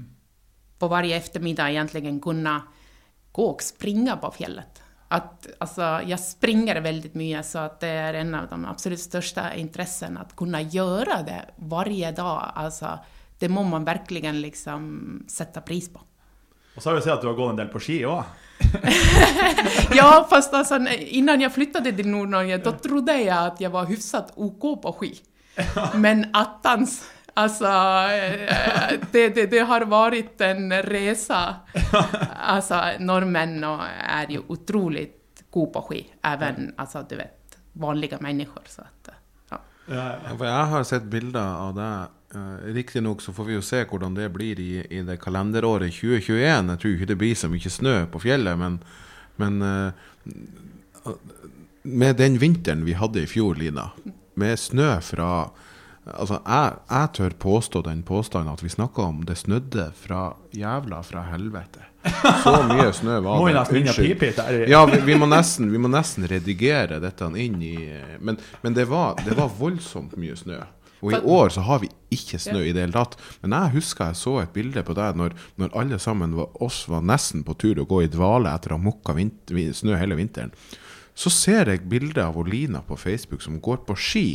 på 0.79 0.89
varje 0.89 1.17
eftermiddag 1.17 1.71
egentligen 1.71 2.21
kunna 2.21 2.63
gå 3.33 3.45
och 3.45 3.63
springa 3.63 4.17
på 4.17 4.31
fjället. 4.31 4.80
Att, 5.11 5.47
altså, 5.59 5.87
jeg 6.07 6.23
springer 6.23 6.79
veldig 6.85 7.11
mye, 7.19 7.43
så 7.43 7.65
att 7.65 7.81
det 7.83 7.89
er 7.91 8.21
en 8.21 8.35
av 8.39 8.45
de 8.51 8.65
absolutt 8.71 9.03
største 9.03 9.43
interessene. 9.59 10.23
At 10.23 10.37
kunne 10.39 10.63
gjøre 10.63 11.23
det 11.27 11.41
varje 11.71 12.13
dag. 12.15 12.53
Altså, 12.63 12.93
det 13.41 13.49
må 13.51 13.65
man 13.67 13.85
verkligen 13.85 14.39
liksom 14.43 14.85
sette 15.29 15.65
pris 15.67 15.89
på. 15.91 16.03
Og 16.77 16.83
så 16.83 16.91
har 16.91 17.01
vi 17.01 17.03
sett 17.03 17.17
at 17.17 17.25
du 17.25 17.27
har 17.27 17.35
gått 17.35 17.57
en 17.57 17.59
del 17.59 17.73
på 17.73 17.83
ski 17.83 17.99
òg. 18.07 18.23
Ja, 19.99 20.27
fast 20.31 20.55
altså, 20.55 20.79
innan 21.11 21.41
jag 21.41 21.55
til 21.55 22.07
Nord-Norge, 22.07 22.61
da 22.63 22.73
trodde 22.73 23.17
jeg 23.19 23.35
at 23.35 23.61
jeg 23.61 23.73
var 23.73 23.89
hyfsat 23.91 24.33
OK 24.37 24.83
på 24.83 24.93
ski. 25.01 25.11
Men 26.05 26.29
attans, 26.35 27.01
alltså, 27.43 27.71
eh, 28.15 28.99
det, 29.13 29.29
det, 29.37 29.47
det 29.53 29.65
har 29.69 29.87
vært 29.91 30.47
en 30.49 30.73
resa. 30.89 31.43
Altså, 32.51 32.79
nordmenn 32.99 33.61
er 33.63 34.31
jo 34.33 34.41
utrolig 34.51 35.05
gode 35.07 35.21
god 35.51 35.73
på 35.73 35.83
ski, 35.83 36.07
även, 36.23 36.73
altså, 36.77 37.05
du 37.09 37.17
vet, 37.17 37.59
vanlige 37.73 38.19
mennesker. 38.21 38.63
Så 38.67 38.83
at, 38.83 39.11
ja. 39.51 39.59
Ja, 39.87 40.07
Ja, 40.25 40.37
for 40.37 40.47
jeg 40.47 40.67
har 40.73 40.85
sett 40.85 41.11
bilder 41.11 41.55
av 41.67 41.77
deg 41.79 42.17
Uh, 42.31 42.63
Riktignok 42.71 43.23
så 43.23 43.33
får 43.35 43.45
vi 43.49 43.55
jo 43.57 43.63
se 43.67 43.81
hvordan 43.91 44.15
det 44.15 44.29
blir 44.31 44.61
i, 44.63 44.85
i 44.87 45.01
det 45.03 45.17
kalenderåret 45.19 45.91
2021. 45.91 46.69
Jeg 46.71 46.79
tror 46.79 46.93
ikke 46.95 47.09
det 47.11 47.17
blir 47.19 47.35
så 47.35 47.49
mye 47.51 47.73
snø 47.75 47.95
på 48.07 48.21
fjellet, 48.23 48.55
men, 48.61 48.77
men 49.43 49.57
med 51.83 52.21
den 52.23 52.39
vinteren 52.39 52.85
vi 52.87 52.95
hadde 52.95 53.25
i 53.25 53.27
fjor, 53.27 53.59
Lina, 53.59 53.89
med 54.39 54.63
snø 54.63 54.93
fra 55.03 55.33
Altså, 56.07 56.39
jeg, 56.47 56.77
jeg 56.91 57.09
tør 57.19 57.35
påstå 57.39 57.83
den 57.85 58.03
påstanden 58.09 58.53
at 58.53 58.63
vi 58.65 58.71
snakka 58.73 59.03
om 59.05 59.21
det 59.29 59.37
snødde 59.39 59.91
fra 60.01 60.31
jævla 60.57 61.03
fra 61.07 61.27
helvete. 61.29 61.85
Så 62.43 62.55
mye 62.71 62.89
snø 62.97 63.19
var 63.21 63.37
det. 63.45 63.55
nesten 63.59 63.77
inn 63.77 63.91
og 63.91 63.99
Unnskyld. 64.01 64.71
Ja, 64.73 64.81
vi, 64.89 65.01
vi, 65.11 65.17
må 65.21 65.29
nesten, 65.29 65.69
vi 65.71 65.79
må 65.79 65.91
nesten 65.93 66.25
redigere 66.31 67.01
dette 67.05 67.29
inn 67.37 67.61
i 67.63 67.75
Men, 68.19 68.41
men 68.63 68.75
det, 68.75 68.89
var, 68.89 69.21
det 69.27 69.37
var 69.37 69.53
voldsomt 69.59 70.17
mye 70.17 70.37
snø. 70.41 70.63
Og 71.01 71.15
i 71.17 71.21
år 71.21 71.49
så 71.53 71.63
har 71.65 71.79
vi 71.81 71.89
ikke 72.13 72.41
snø 72.41 72.61
i 72.65 72.73
det 72.77 72.83
hele 72.83 72.97
tatt. 72.97 73.15
Men 73.45 73.55
jeg 73.57 73.77
husker 73.79 74.11
jeg 74.11 74.19
så 74.21 74.35
et 74.43 74.53
bilde 74.57 74.83
på 74.85 74.97
deg 74.97 75.17
når, 75.17 75.37
når 75.61 75.77
alle 75.81 75.99
sammen 76.01 76.35
var, 76.37 76.51
oss 76.65 76.83
var 76.89 77.05
nesten 77.05 77.45
på 77.45 77.55
tur 77.61 77.81
å 77.81 77.87
gå 77.89 78.03
i 78.05 78.11
dvale 78.13 78.53
etter 78.53 78.75
å 78.75 78.81
ha 78.81 78.85
mokka 78.89 79.15
vint- 79.17 79.53
snø 79.77 79.97
hele 80.01 80.17
vinteren. 80.19 80.53
Så 81.17 81.33
ser 81.33 81.69
jeg 81.69 81.89
bilde 81.89 82.25
av 82.25 82.37
Olina 82.41 82.81
på 82.85 82.97
Facebook 83.01 83.43
som 83.45 83.61
går 83.61 83.83
på 83.89 83.97
ski. 83.97 84.29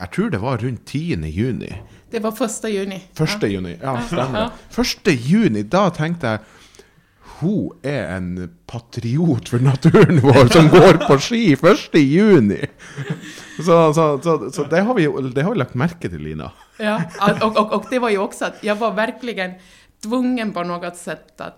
Jeg 0.00 0.12
tror 0.14 0.30
det 0.32 0.40
var 0.40 0.62
rundt 0.62 0.86
10. 0.88 1.28
juni. 1.28 1.68
Det 2.10 2.22
var 2.24 2.32
1. 2.32 2.64
juni. 2.72 3.02
1. 3.20 3.42
juni, 3.52 3.76
ja, 3.82 3.98
stemmer. 4.08 4.56
1. 4.72 5.12
juni, 5.28 5.62
da 5.62 5.90
tenkte 5.94 6.34
jeg 6.34 6.40
hun 7.40 7.70
er 7.86 8.16
en 8.16 8.48
patriot 8.68 9.48
for 9.48 9.62
naturen 9.64 10.20
vår 10.20 10.50
som 10.52 10.68
går 10.72 10.98
på 11.06 11.16
ski 11.24 11.42
1. 11.56 11.96
juni! 12.00 12.58
Så, 13.56 13.76
så, 13.96 14.04
så, 14.22 14.34
så 14.52 14.64
det, 14.68 14.82
har 14.84 14.96
vi, 14.96 15.06
det 15.34 15.44
har 15.44 15.52
vi 15.54 15.60
lagt 15.60 15.76
merke 15.76 16.08
til, 16.08 16.20
Lina. 16.24 16.50
Ja, 16.80 16.98
og, 17.20 17.56
og, 17.56 17.72
og, 17.76 17.88
det 17.90 18.00
var 18.00 18.12
jo 18.12 18.26
også 18.26 18.50
at 18.50 18.62
jeg 18.64 18.76
var 18.80 18.96
virkelig 18.96 19.48
tvungen 20.04 20.52
på 20.56 20.64
noe 20.68 20.92
sett 20.96 21.40
å 21.44 21.50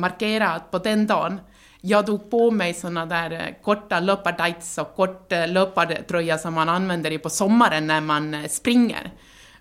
markere 0.00 0.54
at 0.58 0.70
på 0.72 0.80
den 0.84 1.04
dagen 1.08 1.40
jag 1.86 2.06
tog 2.06 2.30
på 2.30 2.50
mig 2.50 2.74
såna 2.74 3.06
där 3.06 3.30
eh, 3.30 3.62
korta 3.62 4.00
löpartights 4.00 4.78
och 4.78 4.96
kort 4.96 5.32
eh, 5.32 5.48
löpartröja 5.48 6.38
som 6.38 6.54
man 6.54 6.68
använder 6.68 7.18
på 7.18 7.30
sommaren 7.30 7.86
när 7.86 8.00
man 8.00 8.34
eh, 8.34 8.48
springer. 8.48 9.10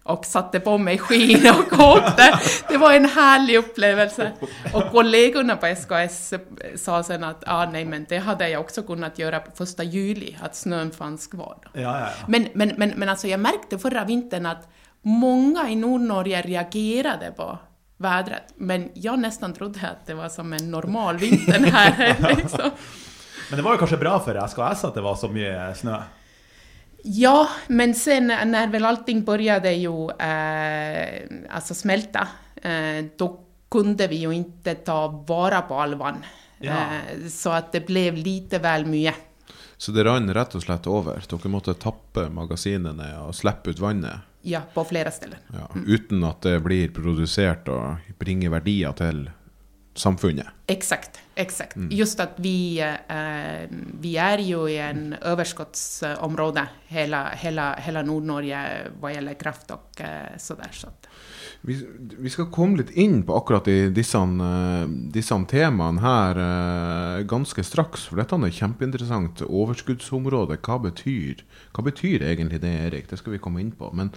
Och 0.03 0.25
satte 0.25 0.60
på 0.60 0.77
mig 0.77 0.98
skinn 0.98 1.50
och 1.50 1.80
åkte. 1.96 2.39
Det 2.70 2.77
var 2.77 2.94
en 2.94 3.06
härlig 3.06 3.58
upplevelse. 3.58 4.32
Och 4.74 4.92
kollegorna 4.92 5.56
på 5.56 5.65
SKS 5.65 6.34
sa 6.75 7.03
sen 7.03 7.24
att 7.24 7.44
ah, 7.48 7.65
nej, 7.65 7.86
men 7.86 8.06
det 8.10 8.18
hade 8.18 8.50
jag 8.50 8.62
också 8.62 8.84
kunnat 8.84 9.20
göra 9.20 9.39
på 9.39 9.51
första 9.51 9.84
juli, 9.84 10.38
att 10.42 10.56
snön 10.56 10.92
fanns 10.92 11.27
kvar. 11.27 11.58
Ja, 11.74 11.82
ja, 11.82 12.00
ja. 12.00 12.25
Men, 12.27 12.48
men, 12.53 12.74
men, 12.77 12.89
men 12.89 13.10
alltså 13.10 13.27
jag 13.27 13.39
märkte 13.39 13.80
förra 13.80 14.06
vintern 14.06 14.46
att 14.46 14.70
många 15.01 15.70
i 15.70 15.75
Nordnorge 15.75 16.42
reagerade 16.42 17.32
på 17.32 17.60
vädret. 17.98 18.54
Men 18.56 18.90
jag 18.94 19.20
nästan 19.20 19.54
trodde 19.54 19.80
att 19.90 20.06
det 20.06 20.14
var 20.14 20.30
som 20.30 20.54
en 20.54 20.72
normal 20.72 21.18
vinter 21.18 21.60
här. 21.60 22.36
Liksom. 22.38 22.72
Men 23.50 23.58
det 23.58 23.64
var 23.64 23.72
ju 23.72 23.78
kanskje 23.78 23.98
bra 23.98 24.20
för 24.20 24.48
SKS 24.48 24.86
at 24.86 24.94
det 24.96 25.02
var 25.02 25.16
så 25.16 25.28
mye 25.28 25.76
snø? 25.76 25.98
Ja, 27.04 27.50
men 27.68 27.94
sen 27.96 28.28
när 28.28 28.68
väl 28.68 28.86
allting 28.86 29.24
började 29.24 29.72
ju 29.72 30.10
eh, 30.10 31.24
alltså 31.50 31.74
smälta, 31.74 32.28
eh, 32.56 33.06
då 33.18 33.40
kunde 33.72 34.08
vi 34.08 34.16
ju 34.16 34.32
inte 34.32 34.76
ta 34.76 35.08
vara 35.08 35.62
på 35.62 35.76
alvan. 35.76 36.16
Ja. 36.60 36.72
Eh, 36.72 37.28
så 37.30 37.50
att 37.50 37.72
det 37.72 37.88
blev 37.88 38.16
lite 38.16 38.60
väl 38.60 38.86
mycket. 38.86 39.16
Så 39.78 39.92
det 39.92 40.04
rann 40.04 40.34
rett 40.34 40.56
og 40.56 40.64
slett 40.64 40.88
over. 40.88 41.20
Dere 41.30 41.50
måtte 41.52 41.74
tappe 41.74 42.30
magasinene 42.32 43.10
og 43.26 43.34
slippe 43.36 43.74
ut 43.74 43.82
vannet. 43.84 44.24
Ja, 44.46 44.62
på 44.74 44.84
flere 44.84 45.12
steder. 45.12 45.40
Ja, 45.56 45.70
Uten 45.88 46.24
at 46.28 46.44
det 46.44 46.58
blir 46.66 46.92
produsert 46.92 47.70
og 47.72 48.04
bringer 48.20 48.52
verdier 48.52 48.92
til 49.00 49.30
samfunnet. 49.94 50.48
Exakt, 50.68 51.20
exakt. 51.36 51.78
Just 51.90 52.20
att 52.20 52.34
vi, 52.36 52.80
eh, 52.82 53.78
vi 54.02 54.18
är 54.18 54.38
ju 54.38 54.70
i 54.70 54.78
en 54.78 55.14
överskottsområde, 55.14 56.68
hela, 56.88 57.30
hela, 57.30 57.76
hela 57.76 58.02
Nordnorge 58.02 58.88
vad 59.00 59.14
gäller 59.14 59.34
kraft 59.34 59.72
och 59.72 60.02
eh, 60.02 60.38
sådär. 60.38 60.70
Så 60.72 60.88
Vi, 61.62 61.88
vi 62.18 62.30
skal 62.30 62.50
komme 62.52 62.78
litt 62.78 62.90
inn 62.90 63.22
på 63.24 63.38
akkurat 63.38 63.68
i 63.68 63.90
disse, 63.90 64.20
eh, 64.20 64.88
disse 65.16 65.38
temaene 65.48 66.02
her 66.04 66.40
eh, 66.44 67.24
ganske 67.24 67.64
straks, 67.64 68.10
for 68.10 68.20
dette 68.20 68.36
er 68.36 68.52
kjempeinteressant. 68.52 69.46
Overskuddsområde, 69.48 70.58
hva 70.60 70.80
betyr, 70.84 71.46
hva 71.72 71.86
betyr 71.88 72.26
egentlig 72.28 72.60
det, 72.62 72.74
Erik? 72.88 73.08
Det 73.10 73.22
skal 73.22 73.38
vi 73.38 73.40
komme 73.40 73.64
inn 73.64 73.72
på. 73.72 73.94
Men, 73.96 74.12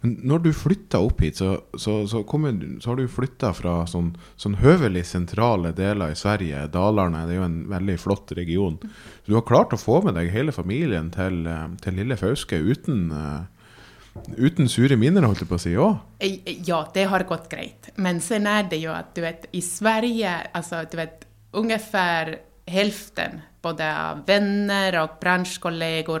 men 0.00 0.14
når 0.30 0.42
du 0.44 0.52
flytta 0.54 1.00
opp 1.02 1.22
hit, 1.24 1.40
så, 1.40 1.56
så, 1.74 2.04
så, 2.06 2.22
kommer, 2.28 2.54
så 2.82 2.92
har 2.92 3.00
du 3.00 3.08
flytta 3.10 3.50
fra 3.56 3.80
sånn, 3.90 4.12
sånn 4.38 4.60
høvelig 4.60 5.02
sentrale 5.10 5.72
deler 5.74 6.14
i 6.14 6.18
Sverige. 6.18 6.68
Dalarne 6.70 7.24
det 7.26 7.34
er 7.34 7.40
jo 7.40 7.46
en 7.48 7.60
veldig 7.72 7.96
flott 7.98 8.30
region. 8.38 8.78
Så 8.78 9.32
du 9.32 9.34
har 9.34 9.46
klart 9.48 9.74
å 9.74 9.80
få 9.80 9.98
med 10.06 10.14
deg 10.14 10.30
hele 10.30 10.54
familien 10.54 11.10
til, 11.14 11.42
eh, 11.50 11.66
til 11.82 11.98
lille 11.98 12.18
Fauske 12.20 12.60
uten, 12.62 13.10
eh, 13.10 14.22
uten 14.38 14.70
sure 14.70 14.94
minner, 14.96 15.26
holdt 15.26 15.42
jeg 15.42 15.50
på 15.50 15.58
å 15.58 15.64
si. 15.66 15.74
òg. 15.74 15.98
Eh, 16.20 16.62
Ja, 16.64 16.84
det 16.94 17.08
har 17.08 17.24
gått 17.24 17.50
greit. 17.50 17.90
Men 17.96 18.20
sen 18.20 18.46
er 18.46 18.62
det 18.70 18.80
jo 18.80 18.92
at 18.92 19.14
du 19.14 19.22
vet, 19.22 19.46
i 19.52 19.60
Sverige, 19.60 20.46
altså, 20.54 20.88
du 20.88 20.96
vet, 20.96 21.26
ungefär 21.52 22.38
hälften 22.68 23.40
både 23.62 24.10
av 24.10 24.26
vänner 24.26 25.02
och 25.02 25.24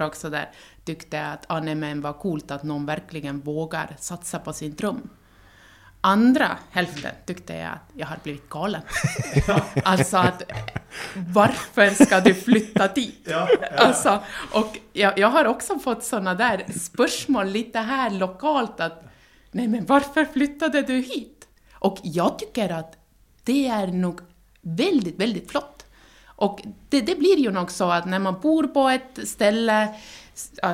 og 0.04 0.16
så 0.16 0.20
sådär 0.20 0.48
tyckte 0.88 1.26
att 1.26 1.44
ah, 1.48 1.60
nej, 1.60 1.74
men 1.74 2.00
var 2.00 2.12
coolt 2.12 2.50
att 2.50 2.62
någon 2.62 2.86
verkligen 2.86 3.40
vågar 3.40 3.96
satsa 3.98 4.38
på 4.38 4.52
sin 4.52 4.74
dröm. 4.74 5.08
Andra 6.00 6.58
hälften 6.70 7.14
tyckte 7.26 7.54
jag 7.54 7.72
att 7.72 7.90
jag 7.94 8.06
har 8.06 8.18
blivit 8.22 8.48
galen. 8.48 8.82
alltså 9.84 10.16
att 10.16 10.42
varför 11.14 12.04
ska 12.04 12.20
du 12.20 12.34
flytta 12.34 12.88
dit? 12.88 13.20
Ja, 13.24 13.48
Alltså, 13.76 14.22
och 14.52 14.78
jag, 14.92 15.18
jag 15.18 15.28
har 15.28 15.44
också 15.44 15.78
fått 15.78 16.04
sådana 16.04 16.34
där 16.34 16.64
spörsmål 16.78 17.46
lite 17.46 17.78
här 17.78 18.10
lokalt 18.10 18.80
att 18.80 19.04
nej 19.50 19.68
men 19.68 19.86
varför 19.86 20.24
flyttade 20.24 20.82
du 20.82 20.94
hit? 20.94 21.48
Och 21.72 21.98
jag 22.02 22.38
tycker 22.38 22.72
att 22.72 22.96
det 23.44 23.68
är 23.68 23.86
nog 23.86 24.20
väldigt, 24.60 25.20
väldigt 25.20 25.50
flott. 25.50 25.84
Och 26.38 26.60
det, 26.88 27.00
det 27.00 27.18
blir 27.18 27.38
ju 27.38 27.50
nog 27.50 27.70
så 27.70 27.90
att 27.90 28.06
när 28.06 28.18
man 28.18 28.40
bor 28.40 28.66
på 28.66 28.88
ett 28.88 29.28
ställe, 29.28 29.88
ja, 29.88 29.94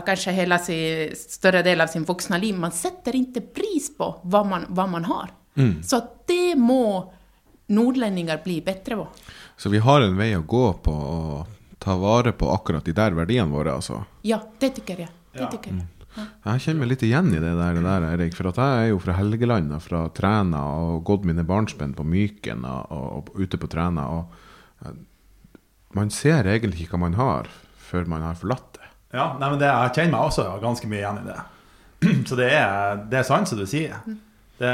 kanske 0.06 0.32
hela 0.32 0.58
sin, 0.58 1.10
större 1.16 1.62
del 1.62 1.80
av 1.80 1.86
sin 1.86 2.04
vuxna 2.04 2.38
liv, 2.38 2.54
man 2.58 2.70
sätter 2.72 3.16
inte 3.16 3.40
pris 3.40 3.96
på 3.98 4.20
vad 4.22 4.46
man, 4.46 4.64
vad 4.68 4.88
man 4.88 5.04
har. 5.04 5.30
Så 5.84 6.00
det 6.26 6.56
må 6.56 7.12
nordlänningar 7.66 8.40
bli 8.44 8.60
bättre 8.60 8.96
på. 8.96 9.08
Så 9.56 9.68
vi 9.68 9.78
har 9.78 10.00
en 10.00 10.16
vei 10.16 10.34
å 10.36 10.42
gå 10.42 10.72
på 10.72 10.92
å 10.92 11.46
ta 11.78 11.96
vare 11.96 12.32
på 12.32 12.50
akkurat 12.52 12.84
de 12.84 12.92
der 12.92 13.10
verdiene 13.16 13.52
våre, 13.52 13.72
altså. 13.74 14.04
Ja, 14.22 14.40
det 14.58 14.70
tycker 14.70 14.98
jag. 15.00 15.08
Det 15.32 15.40
Ja. 15.40 15.50
tycker 15.50 15.70
jag. 15.70 15.86
Jeg 16.44 16.60
kjenner 16.60 16.80
meg 16.80 16.88
litt 16.88 17.02
igjen 17.02 17.32
i 17.34 17.40
det 17.42 17.54
der, 17.58 17.74
det 17.74 17.82
der 17.82 18.04
Erik. 18.12 18.36
For 18.36 18.46
at 18.48 18.56
jeg 18.56 18.84
er 18.84 18.88
jo 18.92 18.98
fra 19.02 19.12
Helgeland 19.18 19.72
og 19.74 19.82
fra 19.82 20.04
Træna 20.14 20.60
og 20.78 21.04
gått 21.04 21.24
mine 21.26 21.42
barnsben 21.44 21.94
på 21.94 22.04
Myken 22.06 22.64
og, 22.64 22.92
og, 22.92 23.30
og 23.34 23.40
ute 23.40 23.58
på 23.58 23.66
Træna. 23.66 24.04
Og 24.14 24.86
eh, 24.86 24.92
man 25.94 26.10
ser 26.10 26.44
egentlig 26.46 26.84
ikke 26.84 26.94
hva 26.94 27.00
man 27.08 27.14
har, 27.18 27.48
før 27.90 28.06
man 28.06 28.22
har 28.22 28.34
forlatt. 28.38 28.73
Ja, 29.14 29.30
nei, 29.38 29.48
men 29.52 29.60
det, 29.60 29.70
jeg 29.70 29.94
kjenner 29.96 30.16
meg 30.16 30.28
også 30.28 30.46
ganske 30.62 30.90
mye 30.90 31.02
igjen 31.02 31.20
i 31.22 31.26
det. 31.28 31.40
Så 32.28 32.38
det 32.38 32.50
er, 32.50 33.02
det 33.10 33.20
er 33.20 33.28
sant 33.28 33.50
som 33.50 33.60
du 33.60 33.66
sier. 33.70 34.00
Det, 34.58 34.70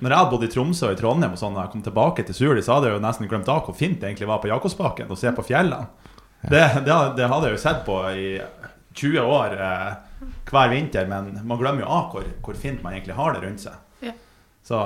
når 0.00 0.10
jeg 0.10 0.18
hadde 0.18 0.30
bodd 0.32 0.46
i 0.46 0.50
Tromsø 0.50 0.88
og 0.88 0.94
i 0.94 0.98
Trondheim, 0.98 1.34
og 1.36 1.40
sånn, 1.40 1.56
og 1.56 1.64
jeg 1.64 1.72
kom 1.74 1.82
tilbake 1.86 2.24
til 2.26 2.36
Suli, 2.36 2.62
så 2.66 2.76
hadde 2.76 2.90
jeg 2.90 2.98
jo 2.98 3.02
nesten 3.04 3.30
glemt 3.30 3.50
av 3.50 3.64
hvor 3.66 3.76
fint 3.78 4.00
det 4.00 4.10
egentlig 4.10 4.30
var 4.30 4.40
på 4.42 4.50
Jakobsbakken 4.50 5.10
å 5.10 5.18
se 5.18 5.32
på 5.36 5.46
fjellene. 5.46 5.90
Det, 6.40 6.62
det, 6.86 6.96
det 7.18 7.28
hadde 7.28 7.50
jeg 7.50 7.58
jo 7.58 7.62
sett 7.62 7.82
på 7.86 7.98
i 8.16 8.28
20 8.96 9.20
år 9.20 9.56
eh, 9.60 9.90
hver 10.50 10.72
vinter, 10.72 11.06
men 11.10 11.34
man 11.44 11.60
glemmer 11.60 11.84
jo 11.84 11.90
av 11.92 12.14
hvor, 12.14 12.26
hvor 12.42 12.58
fint 12.58 12.82
man 12.82 12.96
egentlig 12.96 13.18
har 13.18 13.36
det 13.36 13.42
rundt 13.44 13.62
seg. 13.66 13.76
Ja. 14.06 14.14
Så, 14.66 14.80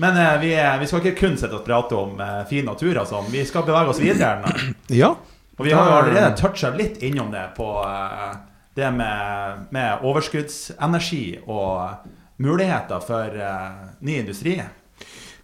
men 0.00 0.16
eh, 0.18 0.36
vi, 0.40 0.54
vi 0.80 0.88
skal 0.88 1.04
ikke 1.04 1.18
kun 1.20 1.36
sitte 1.38 1.60
og 1.60 1.66
prate 1.66 1.98
om 1.98 2.16
eh, 2.24 2.40
fin 2.50 2.66
natur 2.66 2.94
og 3.02 3.06
sånn. 3.10 3.28
Vi 3.32 3.44
skal 3.48 3.66
bevege 3.68 3.92
oss 3.92 4.02
videre. 4.02 4.54
Ja. 4.90 5.12
Og 5.60 5.66
vi 5.66 5.72
har 5.76 5.90
jo 5.90 5.92
allerede 5.92 6.36
toucha 6.40 6.70
litt 6.72 7.02
innom 7.04 7.28
det 7.34 7.50
på 7.52 7.66
eh, 7.84 8.36
det 8.74 8.86
med, 8.96 9.66
med 9.76 10.04
overskuddsenergi 10.08 11.24
og 11.44 12.06
muligheter 12.40 13.02
for 13.04 13.36
eh, 13.36 13.82
ny 14.00 14.14
industri. 14.22 14.54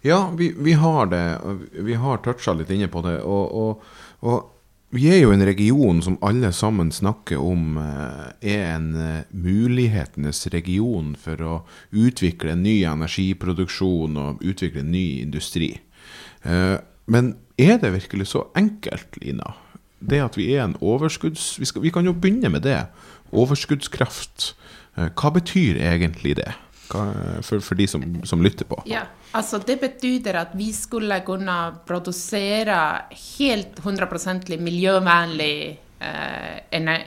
Ja, 0.01 0.17
vi, 0.33 0.55
vi 0.57 0.73
har 0.73 1.11
det. 1.11 1.21
Vi 1.85 1.93
har 2.01 2.23
toucha 2.25 2.55
litt 2.57 2.73
inne 2.73 2.87
på 2.89 3.03
det. 3.05 3.19
Og, 3.21 3.53
og, 3.61 3.83
og 4.25 4.95
vi 4.97 5.05
er 5.13 5.21
jo 5.21 5.35
en 5.35 5.45
region 5.45 6.01
som 6.01 6.17
alle 6.25 6.49
sammen 6.49 6.89
snakker 6.89 7.37
om 7.37 7.77
eh, 7.77 8.25
er 8.55 8.65
en 8.71 8.89
mulighetenes 9.29 10.47
region 10.49 11.13
for 11.13 11.45
å 11.45 11.59
utvikle 11.93 12.57
ny 12.57 12.79
energiproduksjon 12.89 14.17
og 14.17 14.41
utvikle 14.41 14.81
ny 14.81 15.05
industri. 15.27 15.75
Men 16.41 17.31
er 17.59 17.77
det 17.81 17.89
virkelig 17.91 18.29
så 18.31 18.47
enkelt, 18.55 19.17
Lina? 19.21 19.51
Det 19.99 20.21
at 20.21 20.37
vi 20.37 20.51
er 20.53 20.63
en 20.65 20.77
overskudds... 20.81 21.55
Vi, 21.59 21.65
skal, 21.65 21.81
vi 21.81 21.91
kan 21.93 22.05
jo 22.05 22.13
begynne 22.13 22.51
med 22.53 22.65
det. 22.67 22.79
Overskuddskraft. 23.31 24.53
Eh, 24.97 25.09
hva 25.09 25.31
betyr 25.33 25.79
egentlig 25.81 26.37
det? 26.39 26.51
Hva, 26.91 27.07
for, 27.43 27.59
for 27.63 27.75
de 27.75 27.87
som, 27.89 28.03
som 28.27 28.43
lytter 28.43 28.67
på. 28.69 28.79
Ja, 28.87 29.07
altså 29.35 29.59
det 29.59 29.79
betyder 29.81 30.39
at 30.39 30.53
vi 30.55 30.69
skulle 30.75 31.19
kunne 31.27 31.57
produsere 31.87 32.77
helt 33.39 33.81
100 33.83 34.57
miljøvennlig 34.61 35.79
eh, 35.99 36.55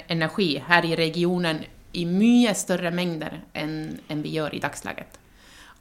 energi 0.09 0.51
her 0.67 0.85
i 0.85 0.97
regionen 0.99 1.65
i 1.93 2.05
mye 2.07 2.53
større 2.55 2.91
mengder 2.95 3.41
enn, 3.55 3.99
än 4.09 4.23
vi 4.23 4.37
gjør 4.37 4.55
i 4.55 4.63
dagslaget. 4.63 5.17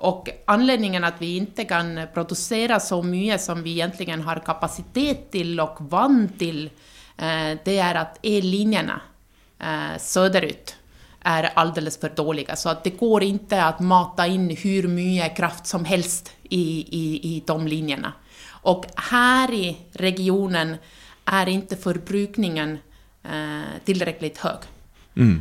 Og 0.08 0.30
anledningen 0.48 1.04
at 1.04 1.20
vi 1.20 1.34
ikke 1.42 1.66
kan 1.68 1.92
produsere 2.13 2.80
så 2.80 3.01
mye 3.04 3.38
som 3.38 3.60
vi 3.66 3.75
egentligen 3.78 4.24
har 4.24 4.39
kapacitet 4.46 5.28
til 5.34 5.60
og 5.60 5.82
vann 5.92 6.30
til, 6.39 6.70
det 7.66 7.78
er 7.84 8.00
at 8.00 8.20
ellinjerna 8.24 9.00
eh, 9.60 9.96
søderut 10.00 10.76
er 11.30 11.50
alldeles 11.60 12.00
for 12.00 12.16
dårlige. 12.16 12.56
Så 12.56 12.78
det 12.84 12.96
går 13.00 13.26
ikke 13.28 13.60
å 13.60 13.84
mata 13.84 14.28
inn 14.28 14.48
hvor 14.56 14.88
mye 14.92 15.30
kraft 15.36 15.68
som 15.68 15.86
helst 15.86 16.32
i, 16.50 16.64
i, 16.96 17.06
i 17.34 17.34
de 17.46 17.58
linjene. 17.68 18.14
Og 18.72 18.88
her 19.12 19.54
i 19.56 19.68
regionen 20.00 20.76
er 21.30 21.52
ikke 21.52 21.78
forbrukningen 21.80 22.78
eh, 22.78 23.74
tilstrekkelig 23.86 24.34
hög. 24.44 24.68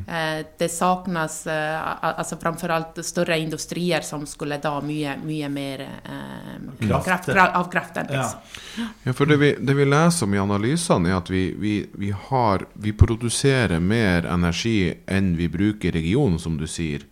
Eh, 0.09 0.47
det 0.59 0.69
savnes 0.69 1.47
altså 1.47 2.37
framfor 2.41 2.73
alt 2.73 2.99
større 3.07 3.39
industrier 3.39 4.01
som 4.01 4.25
skulle 4.27 4.59
da 4.63 4.73
mye, 4.83 5.15
mye 5.23 5.49
mer 5.49 5.85
eh, 5.85 6.89
Kraft. 6.89 7.07
kraft, 7.07 7.29
av 7.57 7.71
kraften. 7.71 8.07
Ja. 8.11 8.23
liksom. 8.23 8.89
Ja, 9.05 9.13
for 9.13 9.27
det 9.27 9.37
vi, 9.37 9.53
det 9.61 9.75
vi 9.75 9.85
leser 9.85 10.27
om 10.27 10.35
i 10.35 10.41
analysene, 10.43 11.13
er 11.13 11.21
at 11.21 11.31
vi, 11.31 11.45
vi, 11.59 11.75
vi, 11.95 12.11
har, 12.11 12.67
vi 12.75 12.93
produserer 12.93 13.81
mer 13.81 14.27
energi 14.27 14.95
enn 15.07 15.37
vi 15.39 15.49
bruker 15.49 15.93
i 15.93 15.99
regionen, 16.01 16.39
som 16.39 16.59
du 16.59 16.67
sier. 16.67 17.07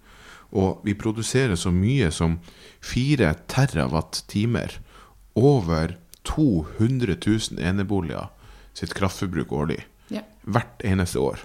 Og 0.57 0.81
vi 0.87 0.95
produserer 0.95 1.55
så 1.59 1.71
mye 1.75 2.11
som 2.15 2.39
4 2.87 3.35
terawatt-timer. 3.51 4.79
Over 5.37 5.99
200 6.27 7.17
000 7.27 7.61
eneboliger 7.61 8.31
sitt 8.75 8.95
kraftforbruk 8.95 9.53
årlig. 9.53 9.85
Ja. 10.09 10.23
Hvert 10.43 10.83
eneste 10.85 11.21
år. 11.21 11.43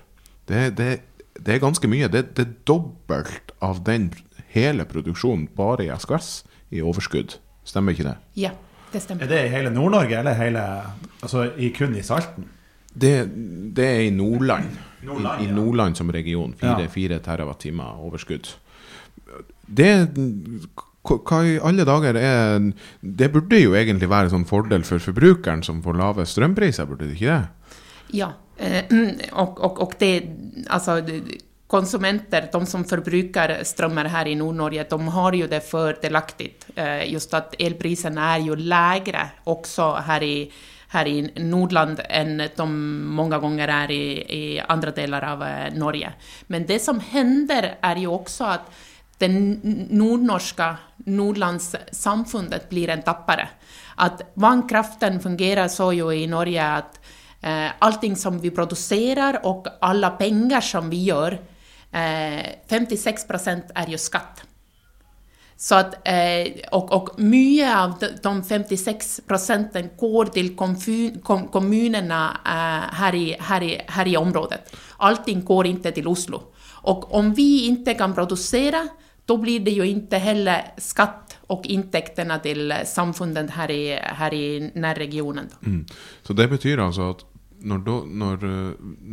Det, 0.52 0.66
det, 0.78 0.90
det 1.40 1.56
er 1.56 1.64
ganske 1.64 1.90
mye. 1.90 2.10
Det, 2.12 2.26
det 2.38 2.46
er 2.46 2.58
dobbelt 2.68 3.54
av 3.64 3.82
den 3.88 4.12
hele 4.52 4.86
produksjonen 4.90 5.48
bare 5.56 5.88
i 5.88 5.94
SKS 5.96 6.34
i 6.76 6.84
overskudd. 6.84 7.38
Stemmer 7.68 7.96
ikke 7.96 8.10
det? 8.10 8.18
ja, 8.42 8.52
det 8.92 9.04
stemmer. 9.04 9.24
Er 9.24 9.32
det 9.32 9.46
i 9.46 9.52
hele 9.54 9.72
Nord-Norge, 9.72 10.18
eller 10.20 10.36
hele, 10.36 10.64
altså 11.22 11.46
i, 11.56 11.70
kun 11.76 11.96
i 11.96 12.04
Salten? 12.04 12.50
Det, 12.92 13.14
det 13.76 13.86
er 13.88 14.02
i 14.08 14.12
Nordland. 14.12 14.74
Nordland, 15.08 15.42
I, 15.42 15.46
I 15.46 15.48
ja. 15.48 15.56
Nordland 15.56 15.96
som 15.98 16.12
region. 16.12 16.56
4 16.60 17.14
ja. 17.16 17.20
TWh 17.24 18.06
overskudd. 18.06 18.50
Det 19.66 19.92
hva 21.02 21.40
i 21.48 21.56
alle 21.58 21.86
dager 21.88 22.18
er 22.20 22.60
Det 23.02 23.32
burde 23.34 23.58
jo 23.58 23.74
egentlig 23.74 24.10
være 24.10 24.30
en 24.30 24.36
sånn 24.36 24.50
fordel 24.50 24.84
for 24.86 25.02
forbrukeren 25.02 25.64
som 25.66 25.80
får 25.82 25.98
lave 25.98 26.26
strømpriser, 26.30 26.86
burde 26.86 27.08
det 27.08 27.18
ikke 27.18 27.32
det? 27.32 27.78
Ja, 28.20 28.34
och, 29.32 29.60
och, 29.60 29.82
och 29.82 29.94
det, 30.00 30.24
alltså 30.68 31.02
konsumenter, 31.72 32.50
de 32.52 32.66
som 32.66 32.84
förbrukar 32.84 33.64
strömmar 33.64 34.06
här 34.06 34.28
i 34.28 34.36
Nordnorge, 34.36 34.86
de 34.90 35.08
har 35.08 35.34
ju 35.34 35.48
det 35.48 35.70
fördelaktigt. 35.70 36.66
Eh, 36.76 37.12
Just 37.12 37.34
att 37.34 37.56
elpriserna 37.60 38.36
är 38.36 38.40
ju 38.40 38.56
lägre 38.56 39.30
också 39.44 39.94
här 39.94 40.24
i, 40.24 40.52
här 40.88 41.08
i 41.08 41.32
Nordland 41.36 42.02
än 42.10 42.42
de 42.56 43.00
många 43.06 43.38
gånger 43.38 43.68
är 43.68 43.92
i, 43.92 44.12
i 44.12 44.60
andra 44.68 44.92
delar 44.92 45.22
av 45.22 45.44
eh, 45.44 45.74
Norge. 45.74 46.14
Men 46.48 46.66
det 46.66 46.80
som 46.80 47.00
händer 47.00 47.76
är 47.82 47.96
ju 47.96 48.08
också 48.08 48.44
att 48.44 48.72
det 49.18 49.28
nordnorska 49.90 50.78
Nordlandssamfundet 50.98 52.70
blir 52.70 52.90
en 52.90 53.02
tappare. 53.02 53.50
Att 53.96 54.22
vannkraften 54.34 55.20
fungerar 55.20 55.68
så 55.68 55.94
ju 55.94 56.14
i 56.14 56.28
Norge 56.28 56.68
att 56.68 57.00
eh, 57.42 57.72
allting 57.80 58.16
som 58.16 58.40
vi 58.40 58.52
produserer 58.52 59.40
och 59.46 59.68
alla 59.82 60.10
pengar 60.10 60.62
som 60.62 60.90
vi 60.90 61.04
gör, 61.04 61.32
eh, 61.92 62.46
56 62.70 63.28
procent 63.28 63.66
är 63.76 63.88
ju 63.88 63.98
skatt. 63.98 64.44
Så 65.58 65.76
att, 65.76 66.08
eh, 66.08 66.54
och, 66.72 66.94
och 66.94 67.20
mycket 67.20 67.76
av 67.76 67.94
de- 68.00 68.08
de 68.24 68.44
56 68.44 69.22
procenten 69.28 69.90
går 69.98 70.26
till 70.26 70.56
kommunene 70.56 71.20
kom, 71.24 71.48
kommunerna 71.48 72.38
eh, 72.46 72.96
här, 72.98 73.16
i, 73.16 73.36
här, 73.40 73.64
i, 73.64 73.82
här 73.88 74.08
i 74.08 74.18
området. 74.18 74.76
Allting 74.98 75.46
går 75.46 75.68
inte 75.68 75.92
till 75.92 76.08
Oslo. 76.08 76.42
Och 76.84 77.14
om 77.14 77.34
vi 77.34 77.66
inte 77.66 77.94
kan 77.94 78.14
producera, 78.16 78.88
då 79.26 79.38
blir 79.38 79.60
det 79.60 79.72
ju 79.72 79.88
inte 79.88 80.18
heller 80.18 80.74
skatt 80.78 81.38
och 81.48 81.66
intäkterna 81.66 82.40
till 82.40 82.74
samfunden 82.86 83.50
här 83.50 83.72
i, 83.72 84.00
här 84.04 84.34
i 84.34 84.72
närregionen. 84.76 85.50
Mm. 85.66 85.86
Så 86.24 86.34
det 86.34 86.48
betyr 86.48 86.78
altså 86.78 87.10
at 87.10 87.26
når, 87.62 87.84
da, 87.86 87.96
når, 88.24 88.46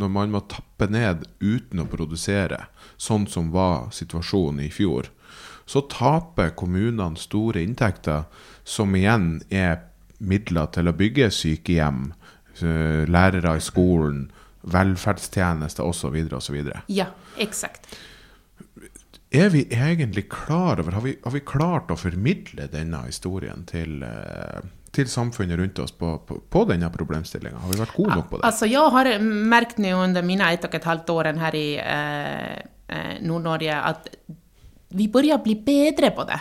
når 0.01 0.11
man 0.13 0.33
må 0.35 0.43
tappe 0.51 0.89
ned 0.91 1.27
uten 1.41 1.83
å 1.83 1.89
produsere, 1.91 2.65
sånn 2.97 3.27
som 3.31 3.53
var 3.55 3.91
situasjonen 3.95 4.65
i 4.67 4.71
fjor, 4.73 5.11
så 5.69 5.85
taper 5.91 6.55
kommunene 6.57 7.21
store 7.21 7.63
inntekter, 7.63 8.25
som 8.65 8.95
igjen 8.97 9.39
er 9.53 9.83
midler 10.19 10.71
til 10.73 10.89
å 10.89 10.97
bygge 10.97 11.29
sykehjem, 11.35 12.13
eh, 12.63 13.05
lærere 13.09 13.57
i 13.59 13.65
skolen, 13.65 14.29
velferdstjenester 14.69 15.87
osv. 15.87 16.17
osv. 16.37 16.73
Ja, 16.89 17.11
eksakt. 17.37 17.99
Er 19.31 19.51
vi 19.53 19.67
egentlig 19.69 20.31
klar 20.33 20.81
over 20.81 20.93
Har 20.93 21.03
vi, 21.05 21.19
har 21.25 21.33
vi 21.35 21.41
klart 21.45 21.91
å 21.93 21.99
formidle 22.01 22.65
denne 22.73 23.03
historien 23.05 23.67
til, 23.69 24.03
eh, 24.03 24.65
til 24.95 25.09
samfunnet 25.11 25.59
rundt 25.61 25.79
oss 25.83 25.93
på, 25.93 26.15
på, 26.27 26.41
på 26.49 26.65
denne 26.69 26.91
problemstillinga? 26.93 27.61
Har 27.63 27.73
vi 27.73 27.81
vært 27.81 27.97
gode 27.97 28.17
nok 28.17 28.29
på 28.31 28.41
det? 28.41 28.49
Altså, 28.49 28.69
jeg 28.71 28.95
har 28.97 29.11
merket 29.23 29.81
nå 29.85 29.95
under 30.01 30.25
mine 30.27 30.49
ett 30.55 30.65
og 30.65 30.77
et 30.79 30.89
halvt 30.89 31.15
år 31.15 31.33
her 31.43 31.59
i 31.59 31.69
eh, 31.83 33.19
Nord-Norge 33.25 33.81
at 33.93 34.09
vi 34.89 35.09
börjar 35.13 35.43
bli 35.45 35.55
bedre 35.55 36.11
på 36.17 36.25
det. 36.25 36.39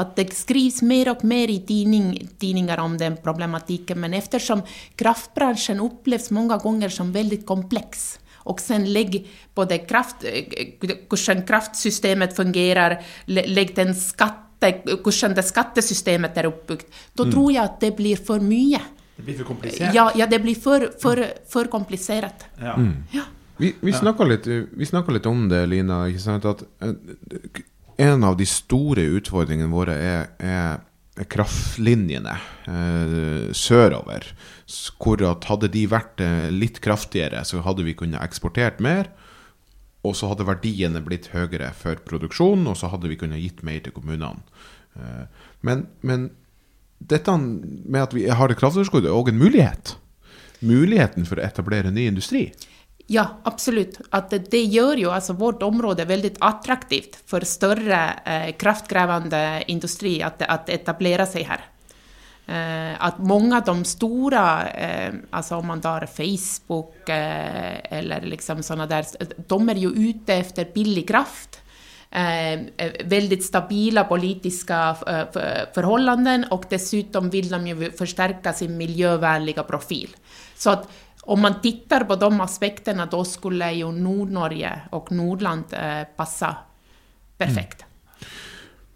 At 0.00 0.14
det 0.16 0.30
skrivs 0.32 0.80
mer 0.88 1.10
og 1.12 1.24
mer 1.28 1.50
i 1.52 1.58
tidninger 1.66 2.80
om 2.80 2.96
den 2.96 3.18
problematikken. 3.20 4.00
men 4.00 4.14
eftersom 4.14 4.62
kraftbransjen 4.96 5.80
oppleves 5.80 6.30
mange 6.30 6.58
ganger 6.58 6.88
som 6.88 7.12
veldig 7.12 7.44
kompleks, 7.44 8.18
og 8.44 8.60
sen 8.60 8.86
lägg 8.92 9.26
både 9.54 9.78
kraft, 9.86 10.24
hvordan 11.08 11.44
kraftsystemet 11.46 12.34
fungerer, 12.36 13.02
legger 13.26 13.74
den 13.84 13.94
skatte, 13.94 14.51
hur 14.62 15.34
det 15.36 15.44
skattesystemet 15.46 16.38
er 16.38 16.48
oppbygd, 16.50 16.86
da 17.18 17.28
tror 17.30 17.52
jeg 17.52 17.62
at 17.64 17.80
det 17.82 17.92
blir 17.98 18.20
for 18.20 18.40
mye. 18.40 18.80
Det 19.16 19.26
blir 19.26 19.38
for 19.42 19.52
komplisert. 19.52 19.94
Ja, 19.94 20.10
ja, 20.16 20.26
det 20.26 20.40
blir 20.42 20.58
for, 20.58 20.88
for, 21.02 21.20
for 21.48 21.70
komplisert. 21.70 22.46
Ja. 22.60 22.76
Ja. 23.12 23.26
Vi, 23.60 23.74
vi 23.80 23.92
snakka 23.94 24.24
litt, 24.26 24.46
litt 24.48 25.26
om 25.28 25.44
det, 25.50 25.66
Lina. 25.70 26.06
Ikke 26.10 26.22
sant? 26.24 26.46
At 26.48 26.64
eh, 26.82 27.62
en 28.02 28.24
av 28.26 28.38
de 28.40 28.46
store 28.48 29.04
utfordringene 29.18 29.70
våre 29.70 29.94
er, 29.94 30.32
er, 30.42 30.80
er 31.20 31.28
kraftlinjene 31.30 32.34
eh, 32.66 33.52
sørover. 33.54 34.26
Hvor 34.96 35.22
at 35.28 35.46
hadde 35.50 35.70
de 35.74 35.84
vært 35.90 36.24
eh, 36.24 36.48
litt 36.50 36.80
kraftigere, 36.82 37.44
så 37.46 37.62
hadde 37.66 37.86
vi 37.86 37.94
kunnet 37.98 38.24
eksportert 38.24 38.82
mer. 38.82 39.12
Og 40.02 40.16
så 40.18 40.28
hadde 40.32 40.46
verdiene 40.48 41.02
blitt 41.04 41.30
høyere 41.30 41.70
for 41.78 42.00
produksjonen, 42.06 42.66
og 42.70 42.78
så 42.78 42.90
hadde 42.90 43.10
vi 43.10 43.18
kunnet 43.20 43.42
gitt 43.42 43.62
mer 43.66 43.82
til 43.84 43.94
kommunene. 43.94 44.42
Eh, 44.98 45.26
Men, 45.62 45.86
men 46.02 46.30
dette 46.98 47.36
med 47.38 48.02
at 48.02 48.14
vi 48.14 48.26
har 48.28 48.50
et 48.50 48.58
kraftunderskudd, 48.58 49.06
er 49.06 49.14
òg 49.14 49.30
en 49.30 49.38
mulighet. 49.38 49.96
Muligheten 50.62 51.26
for 51.26 51.38
å 51.38 51.46
etablere 51.46 51.90
ny 51.90 52.06
industri. 52.10 52.48
Ja, 53.10 53.24
absolutt. 53.44 53.98
At 54.14 54.30
det, 54.30 54.62
gjør 54.70 55.00
jo 55.00 55.10
altså, 55.14 55.34
vårt 55.38 55.62
område 55.66 56.06
veldig 56.08 56.36
attraktivt 56.40 57.18
for 57.26 57.44
større 57.46 58.02
eh, 58.24 58.50
kraftkrevende 58.58 59.62
industri 59.72 60.20
at, 60.22 60.42
at 60.46 60.70
etablere 60.72 61.26
seg 61.28 61.48
här. 61.50 61.66
Eh, 62.52 62.96
att 62.98 63.18
många 63.18 63.56
av 63.56 63.64
de 63.64 63.84
stora, 63.84 64.68
eh, 64.68 65.14
alltså 65.30 65.56
om 65.56 65.66
man 65.66 65.80
tar 65.80 66.06
Facebook 66.06 67.08
eh, 67.08 67.98
eller 67.98 68.20
liksom 68.20 68.62
sådana 68.62 68.86
där, 68.86 69.06
de 69.48 69.68
är 69.68 69.74
ju 69.74 69.88
ute 69.88 70.34
efter 70.34 70.68
billig 70.74 71.08
kraft. 71.08 71.58
Väldigt 73.04 73.44
stabila 73.44 74.04
politiska 74.04 74.96
för- 75.02 75.72
förhållanden 75.74 76.44
och 76.50 76.64
dessutom 76.70 77.30
vill 77.30 77.48
de 77.48 77.66
ju 77.66 77.90
förstärka 77.90 78.52
sin 78.52 78.76
miljövänliga 78.76 79.62
profil. 79.62 80.16
Så 80.56 80.70
att 80.70 80.88
om 81.22 81.40
man 81.40 81.60
tittar 81.60 82.04
på 82.04 82.16
de 82.16 82.40
aspekterna 82.40 83.06
då 83.06 83.24
skulle 83.24 83.72
ju 83.72 83.92
Nordnorge 83.92 84.80
och 84.90 85.12
Nordland 85.12 85.64
passa 86.16 86.56
perfekt. 87.38 87.84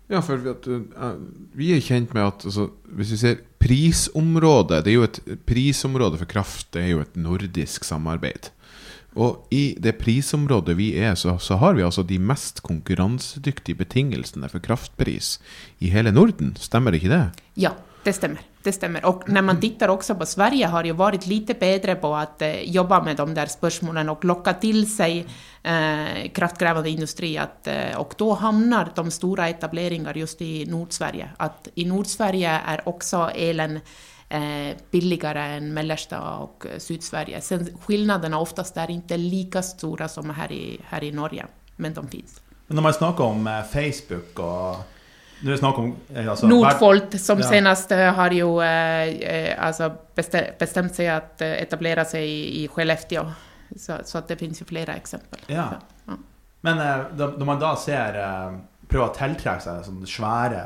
Ja, 0.07 0.21
for 0.23 0.39
vi, 0.39 0.51
at, 0.53 0.67
eh, 0.71 1.15
vi 1.59 1.73
er 1.75 1.83
kjent 1.83 2.13
med 2.15 2.29
at 2.29 2.45
altså, 2.47 2.69
Hvis 2.95 3.11
vi 3.11 3.17
ser 3.19 3.41
prisområdet 3.59 4.85
Det 4.87 4.93
er 4.93 5.01
jo 5.01 5.07
et 5.09 5.19
Prisområdet 5.49 6.21
for 6.21 6.31
kraft 6.31 6.79
er 6.79 6.93
jo 6.93 7.01
et 7.03 7.17
nordisk 7.19 7.85
samarbeid. 7.85 8.53
Og 9.17 9.49
i 9.51 9.75
det 9.81 9.97
prisområdet 9.99 10.77
vi 10.77 10.91
er, 11.01 11.15
så, 11.17 11.39
så 11.41 11.57
har 11.57 11.75
vi 11.75 11.83
altså 11.83 12.05
de 12.05 12.19
mest 12.21 12.61
konkurransedyktige 12.63 13.79
betingelsene 13.81 14.51
for 14.53 14.61
kraftpris 14.61 15.39
i 15.81 15.89
hele 15.89 16.13
Norden. 16.13 16.53
Stemmer 16.61 16.93
ikke 16.93 17.09
det? 17.09 17.23
Ja, 17.57 17.73
det 18.05 18.13
stämmer. 18.19 18.45
Det 18.67 18.73
stämmer. 18.73 19.05
Och 19.05 19.29
när 19.29 19.43
man 19.43 19.61
tittar 19.61 19.89
också 19.89 20.15
på 20.15 20.27
Sverige 20.27 20.67
har 20.67 20.85
ju 20.85 20.93
varit 20.93 21.27
lite 21.27 21.55
bättre 21.55 21.95
på 21.95 22.15
att 22.17 22.43
eh, 22.43 22.63
jobba 22.63 23.03
med 23.03 23.17
de 23.17 23.35
där 23.35 23.47
spörsmålen 23.47 24.09
och 24.09 24.25
locka 24.25 24.55
till 24.55 24.97
sig 24.97 25.27
eh, 25.63 26.31
kraftkrävande 26.35 26.91
industri. 26.91 27.39
Att, 27.39 27.67
eh, 27.67 27.97
och 27.97 28.15
då 28.17 28.35
hamnar 28.35 28.89
de 28.95 29.11
stora 29.11 29.49
etableringar 29.49 30.15
just 30.15 30.43
i 30.43 30.67
Nordsverige. 30.67 31.31
Att 31.37 31.69
i 31.75 31.85
Nordsverige 31.85 32.51
är 32.67 32.89
också 32.89 33.31
elen 33.35 33.81
eh, 34.29 34.77
billigare 34.91 35.41
än 35.41 35.75
mellersta 35.75 36.31
och 36.31 36.67
eh, 36.67 36.79
Sydsverige. 36.79 37.41
Sen 37.41 37.69
skillnaderna 37.87 38.39
oftast 38.39 38.77
är 38.77 38.91
inte 38.91 39.17
lika 39.17 39.63
stora 39.63 40.09
som 40.09 40.31
här 40.31 40.53
i, 40.53 40.81
här 40.85 41.05
i 41.05 41.13
Norge, 41.13 41.47
men 41.77 41.95
de 41.95 42.09
finns. 42.09 42.41
Men 42.67 42.75
när 42.75 42.83
man 42.83 42.95
snakker 42.95 43.25
om 43.25 43.63
Facebook 43.73 44.39
og 44.39 44.77
Nå 45.43 45.51
er 45.51 45.53
det 45.53 45.59
snakk 45.61 45.79
om 45.79 45.91
eh, 46.15 46.29
altså, 46.31 46.49
Nordfold, 46.49 47.19
som 47.21 47.39
Ja. 47.43 47.49
senast 47.49 47.93
eh, 47.93 48.13
har 48.15 48.33
jo 48.33 48.61
eh, 48.65 49.53
altså 49.59 49.91
bestemt 50.17 50.33
seg 50.33 50.59
bestämt 50.59 50.93
etablere 51.01 51.17
att 51.17 51.43
eh, 51.43 51.63
etablera 51.63 52.05
sig 52.05 52.29
i, 52.29 52.65
i 52.65 52.69
Skellefteå. 52.69 53.27
Så, 53.77 53.99
så 54.05 54.19
att 54.19 54.29
det 54.29 54.37
finnes 54.37 54.61
jo 54.61 54.67
flere 54.67 54.95
eksempler. 54.95 55.41
Ja. 55.47 55.69
Så, 55.69 55.77
ja. 56.07 56.17
Men 56.61 56.79
eh, 56.81 57.05
da, 57.13 57.27
når 57.37 57.47
man 57.47 57.61
da 57.61 57.75
ser 57.77 58.17
eh, 58.17 58.57
prøver 58.89 59.11
å 59.11 59.15
tiltrekke 59.15 59.61
seg 59.61 59.85
sånne 59.85 60.07
svære 60.09 60.63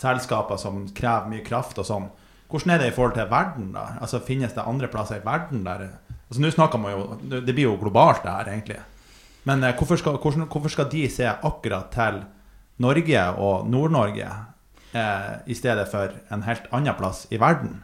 selskaper 0.00 0.56
som 0.56 0.86
krever 0.96 1.28
mye 1.28 1.44
kraft 1.44 1.78
og 1.78 1.86
sånn, 1.86 2.08
hvordan 2.50 2.74
er 2.74 2.78
det 2.82 2.88
i 2.90 2.94
forhold 2.96 3.14
til 3.18 3.28
verden, 3.30 3.72
da? 3.76 3.84
Altså 4.00 4.20
Finnes 4.26 4.54
det 4.56 4.64
andre 4.66 4.88
plasser 4.90 5.20
i 5.20 5.24
verden 5.26 5.64
der 5.66 5.90
Altså 6.30 6.42
Nå 6.42 6.50
snakker 6.54 6.78
man 6.78 6.92
jo 6.94 7.18
Det 7.26 7.40
det 7.46 7.54
blir 7.54 7.64
jo 7.66 7.76
globalt, 7.78 8.22
det 8.22 8.30
her, 8.30 8.48
egentlig. 8.52 8.78
Men 9.44 9.64
eh, 9.64 9.74
hvorfor, 9.76 9.96
skal, 9.98 10.16
hvordan, 10.22 10.48
hvorfor 10.48 10.68
skal 10.72 10.88
de 10.90 11.08
se 11.10 11.26
akkurat 11.26 11.90
til 11.94 12.22
Norge 12.80 13.26
og 13.38 13.68
Nord-Norge 13.70 14.26
eh, 14.92 15.30
i 15.46 15.56
stedet 15.56 15.86
for 15.90 16.12
en 16.32 16.44
helt 16.46 16.68
annen 16.74 16.96
plass 16.98 17.26
i 17.30 17.40
verden? 17.40 17.78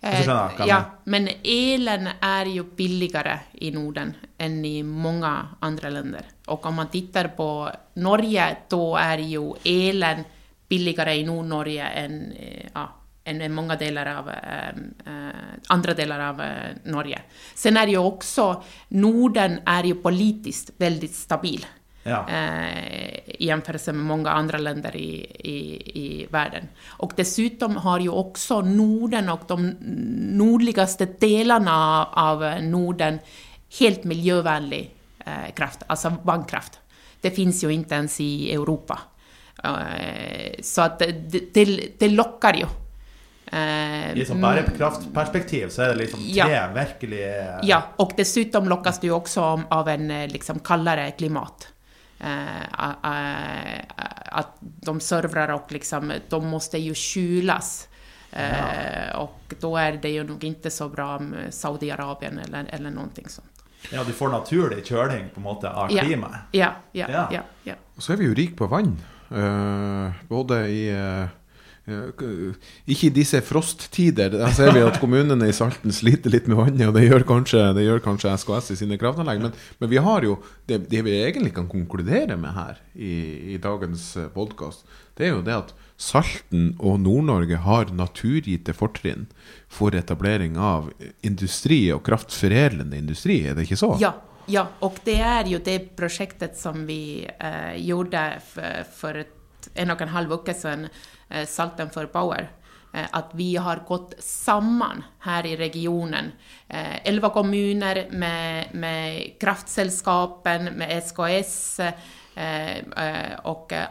Eh, 0.00 0.20
skjønner 0.22 0.60
ja, 0.68 0.78
men 1.10 1.26
elen 1.42 2.06
er 2.14 2.50
jo 2.52 2.68
billigere 2.78 3.34
i 3.66 3.72
Norden 3.74 4.14
enn 4.38 4.60
i 4.64 4.76
mange 4.86 5.32
andre 5.66 5.90
länder. 5.90 6.28
Og 6.54 6.66
om 6.70 6.78
man 6.78 6.92
tittar 6.92 7.32
på 7.34 7.50
Norge, 8.04 8.46
da 8.70 8.84
er 9.02 9.24
jo 9.26 9.50
elen 9.66 10.22
billigere 10.68 11.16
i 11.18 11.26
Nord-Norge 11.26 11.90
enn 11.98 12.22
ja, 12.70 12.86
enn 13.28 13.42
i 13.42 13.48
deler 13.48 13.76
delar 13.76 14.06
av 14.06 14.28
eh, 14.30 14.68
eh, 15.06 15.58
andra 15.68 15.94
delar 15.94 16.20
av 16.20 16.40
eh, 16.40 16.76
Norge. 16.84 17.22
Sen 17.54 17.76
er 17.76 17.86
det 17.86 17.96
jo 17.98 18.04
også, 18.08 18.46
Norden 18.96 19.60
er 19.66 19.90
jo 19.90 19.98
politisk 20.02 20.72
veldig 20.80 21.10
stabil 21.12 21.66
Ja. 22.02 22.26
eh, 22.28 23.18
i 23.26 23.46
jämförelse 23.46 23.92
med 23.92 24.04
många 24.04 24.30
andra 24.30 24.58
länder 24.58 24.96
i, 24.96 25.26
i, 25.38 25.58
i 26.00 26.26
världen. 26.30 26.68
Och 26.88 27.12
dessutom 27.16 27.76
har 27.76 28.00
ju 28.00 28.08
också 28.08 28.60
Norden 28.60 29.28
och 29.28 29.40
de 29.46 29.76
nordligaste 30.38 31.06
delarna 31.18 32.04
av 32.04 32.40
Norden 32.62 33.18
helt 33.80 34.04
miljövänlig 34.04 34.94
eh, 35.26 35.54
kraft, 35.54 35.82
alltså 35.86 36.12
vannkraft. 36.22 36.80
Det 37.20 37.30
finns 37.30 37.64
ju 37.64 37.70
inte 37.72 37.94
ens 37.94 38.20
i 38.20 38.54
Europa. 38.54 38.98
Eh, 39.64 40.52
så 40.62 40.82
att 40.82 40.98
det, 40.98 41.12
det, 41.54 41.80
det 41.98 42.08
lockar 42.08 42.54
ju. 42.54 42.66
Eh, 43.52 44.18
I 44.18 44.20
et 44.22 44.28
sånt 44.28 44.40
bærekraftperspektiv 44.40 45.68
så 45.68 45.82
er 45.82 45.88
det 45.88 45.94
liksom 46.02 46.20
tre 46.20 46.32
Ja. 46.36 47.58
Ja, 47.62 47.82
och 47.96 48.12
dessutom 48.16 48.68
lockas 48.68 49.00
du 49.00 49.10
också 49.10 49.64
av- 49.68 49.88
en 49.88 50.28
liksom 50.28 50.58
kallare 50.58 51.10
klimat. 51.10 51.68
Eh, 52.20 53.78
att 54.24 54.56
de 54.60 55.00
servrar 55.00 55.48
och 55.48 55.72
liksom, 55.72 56.12
de 56.28 56.46
måste 56.46 56.78
ju 56.78 56.94
kylas. 56.94 57.88
Eh, 58.32 59.16
och 59.16 59.54
då 59.60 59.76
är 59.76 59.92
det 59.92 60.08
ju 60.08 60.24
nog 60.24 60.44
inte 60.44 60.70
så 60.70 60.88
bra 60.88 61.18
med 61.18 61.54
Saudiarabien 61.54 62.38
eller, 62.38 62.66
eller 62.68 62.90
någonting 62.90 63.28
sånt. 63.28 63.64
Ja, 63.92 64.04
du 64.04 64.12
får 64.12 64.28
naturlig 64.28 64.86
kjøling 64.86 65.28
på 65.34 65.40
en 65.40 65.42
måte 65.42 65.70
av 65.70 65.88
klimaet. 65.88 66.40
Ja, 66.52 66.72
ja, 66.92 67.06
Ja. 67.10 67.28
ja. 67.32 67.40
ja, 67.64 67.74
Og 67.96 68.02
så 68.02 68.12
er 68.12 68.16
vi 68.16 68.24
jo 68.26 68.34
rik 68.34 68.56
på 68.58 68.66
vann. 68.66 68.96
Uh, 69.32 70.10
både 70.28 70.68
i 70.68 70.82
k- 70.90 71.28
Ikke 72.88 73.08
i 73.08 73.14
disse 73.14 73.40
frosttider. 73.44 74.34
Der 74.34 74.54
ser 74.56 74.72
vi 74.76 74.84
at 74.84 75.00
kommunene 75.02 75.48
i 75.48 75.56
Salten 75.56 75.94
sliter 75.94 76.32
litt 76.32 76.48
med 76.50 76.60
vannet, 76.60 76.86
og 76.90 76.96
det 76.96 77.06
gjør 77.06 77.26
kanskje, 77.28 77.64
det 77.76 77.86
gjør 77.86 78.04
kanskje 78.04 78.36
SKS 78.42 78.72
i 78.74 78.78
sine 78.82 79.00
kraftanlegg. 79.00 79.42
Men, 79.44 79.56
men 79.80 79.92
vi 79.92 80.00
har 80.04 80.26
jo 80.26 80.38
det, 80.68 80.82
det 80.92 81.02
vi 81.06 81.18
egentlig 81.22 81.54
kan 81.56 81.68
konkludere 81.70 82.38
med 82.40 82.56
her 82.56 82.80
i, 82.94 83.12
i 83.54 83.60
dagens 83.62 84.10
podkast, 84.36 84.86
det 85.18 85.28
er 85.28 85.34
jo 85.34 85.44
det 85.46 85.56
at 85.56 85.74
Salten 85.98 86.76
og 86.78 87.00
Nord-Norge 87.02 87.58
har 87.64 87.88
naturgitte 87.90 88.70
fortrinn 88.76 89.26
for 89.66 89.96
etablering 89.98 90.54
av 90.60 90.92
industri 91.26 91.88
og 91.90 92.04
kraftforedlende 92.06 93.00
industri, 93.00 93.40
er 93.48 93.58
det 93.58 93.66
ikke 93.66 93.80
så? 93.80 93.96
Ja, 93.98 94.12
ja, 94.48 94.64
og 94.80 95.00
det 95.04 95.18
er 95.20 95.50
jo 95.50 95.58
det 95.60 95.90
prosjektet 95.98 96.56
som 96.56 96.86
vi 96.88 97.26
eh, 97.26 97.74
gjorde 97.82 98.22
for, 98.46 98.86
for 98.94 99.24
en 99.74 99.92
og 99.92 100.02
en 100.04 100.14
halv 100.14 100.38
uke 100.38 100.54
siden. 100.56 100.86
eh, 100.86 101.17
Salten 101.46 101.90
for 101.90 102.06
Power. 102.06 102.50
Eh, 102.94 103.04
att 103.10 103.30
vi 103.32 103.56
har 103.56 103.84
gått 103.88 104.14
sammen 104.18 105.04
her 105.20 105.46
i 105.46 105.56
regionen, 105.56 106.32
Elleve 106.68 107.00
11 107.04 107.30
kommuner 107.30 108.06
med, 108.10 108.74
med 108.74 109.32
kraftselskapen, 109.40 110.64
med 110.64 111.02
SKS, 111.02 111.80
eh, 111.80 111.92
eh, 112.36 112.76
eh, 112.76 113.38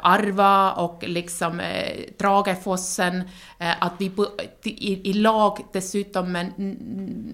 Arva 0.01 0.71
och 0.73 1.03
liksom 1.07 1.61
Dragefossen. 2.19 3.21
Eh, 3.59 3.83
att 3.83 3.93
vi 3.97 4.11
i, 4.63 5.09
i 5.09 5.13
lag 5.13 5.65
dessutom 5.73 6.31
med 6.31 6.51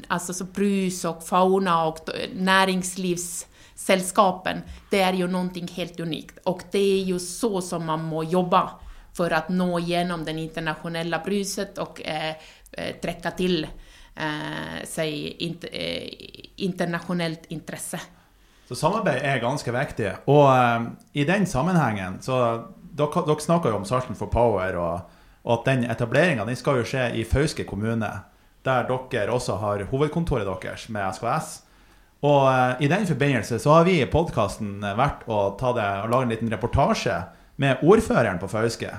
alltså 0.07 0.33
så 0.33 0.43
brus 0.43 1.05
och 1.05 1.23
fauna 1.23 1.85
och 1.85 2.05
t- 2.05 2.11
näringslivssällskapen, 2.33 4.61
det 4.91 4.99
er 5.01 5.13
jo 5.13 5.27
noe 5.27 5.49
helt 5.75 5.99
unikt. 5.99 6.39
Og 6.45 6.61
det 6.71 6.81
er 6.81 7.03
jo 7.13 7.19
så 7.19 7.61
som 7.61 7.85
man 7.85 8.03
må 8.03 8.23
jobba 8.23 8.69
för 9.13 9.31
att 9.31 9.49
nå 9.49 9.79
igenom 9.79 10.25
den 10.25 10.39
internationella 10.39 11.19
bruset 11.19 11.77
och 11.77 12.01
eh, 12.05 12.35
eh, 12.71 12.95
träcka 13.01 13.31
till 13.31 13.67
eh, 14.15 14.85
sig 14.85 15.27
int, 15.39 15.65
eh, 15.71 16.09
internationellt 16.55 17.45
intresse. 17.47 17.99
Så 18.67 18.75
samarbeid 18.75 19.21
er 19.23 19.41
ganske 19.43 19.71
viktig. 19.71 20.11
Og 20.25 20.47
eh, 20.55 20.85
i 21.13 21.25
den 21.27 21.45
sammenhengen 21.45 22.21
så 22.21 22.39
Dere, 22.93 23.23
dere 23.25 23.41
snakker 23.41 23.71
jo 23.71 23.79
om 23.79 23.85
Salten 23.89 24.13
for 24.13 24.29
Power, 24.29 24.75
og, 24.77 25.21
og 25.41 25.53
at 25.55 25.63
den 25.65 25.87
etableringa 25.89 26.43
den 26.45 26.57
skal 26.59 26.77
jo 26.77 26.85
skje 26.85 27.07
i 27.17 27.23
Fauske 27.25 27.65
kommune. 27.65 28.09
Der 28.61 28.85
dere 28.85 29.33
også 29.33 29.55
har 29.57 29.81
hovedkontoret 29.89 30.45
deres 30.45 30.85
med 30.93 31.15
SKS. 31.17 31.63
Og 32.21 32.45
eh, 32.51 32.85
i 32.85 32.91
den 32.91 33.07
forbindelse 33.09 33.57
så 33.59 33.79
har 33.79 33.87
vi 33.89 33.97
i 34.01 34.09
podkasten 34.09 34.77
vært 34.95 35.25
og, 35.25 35.57
ta 35.57 35.73
det, 35.73 35.87
og 36.03 36.13
laget 36.13 36.27
en 36.27 36.35
liten 36.35 36.53
reportasje 36.53 37.17
med 37.55 37.83
ordføreren 37.83 38.39
på 38.41 38.49
Fauske. 38.51 38.91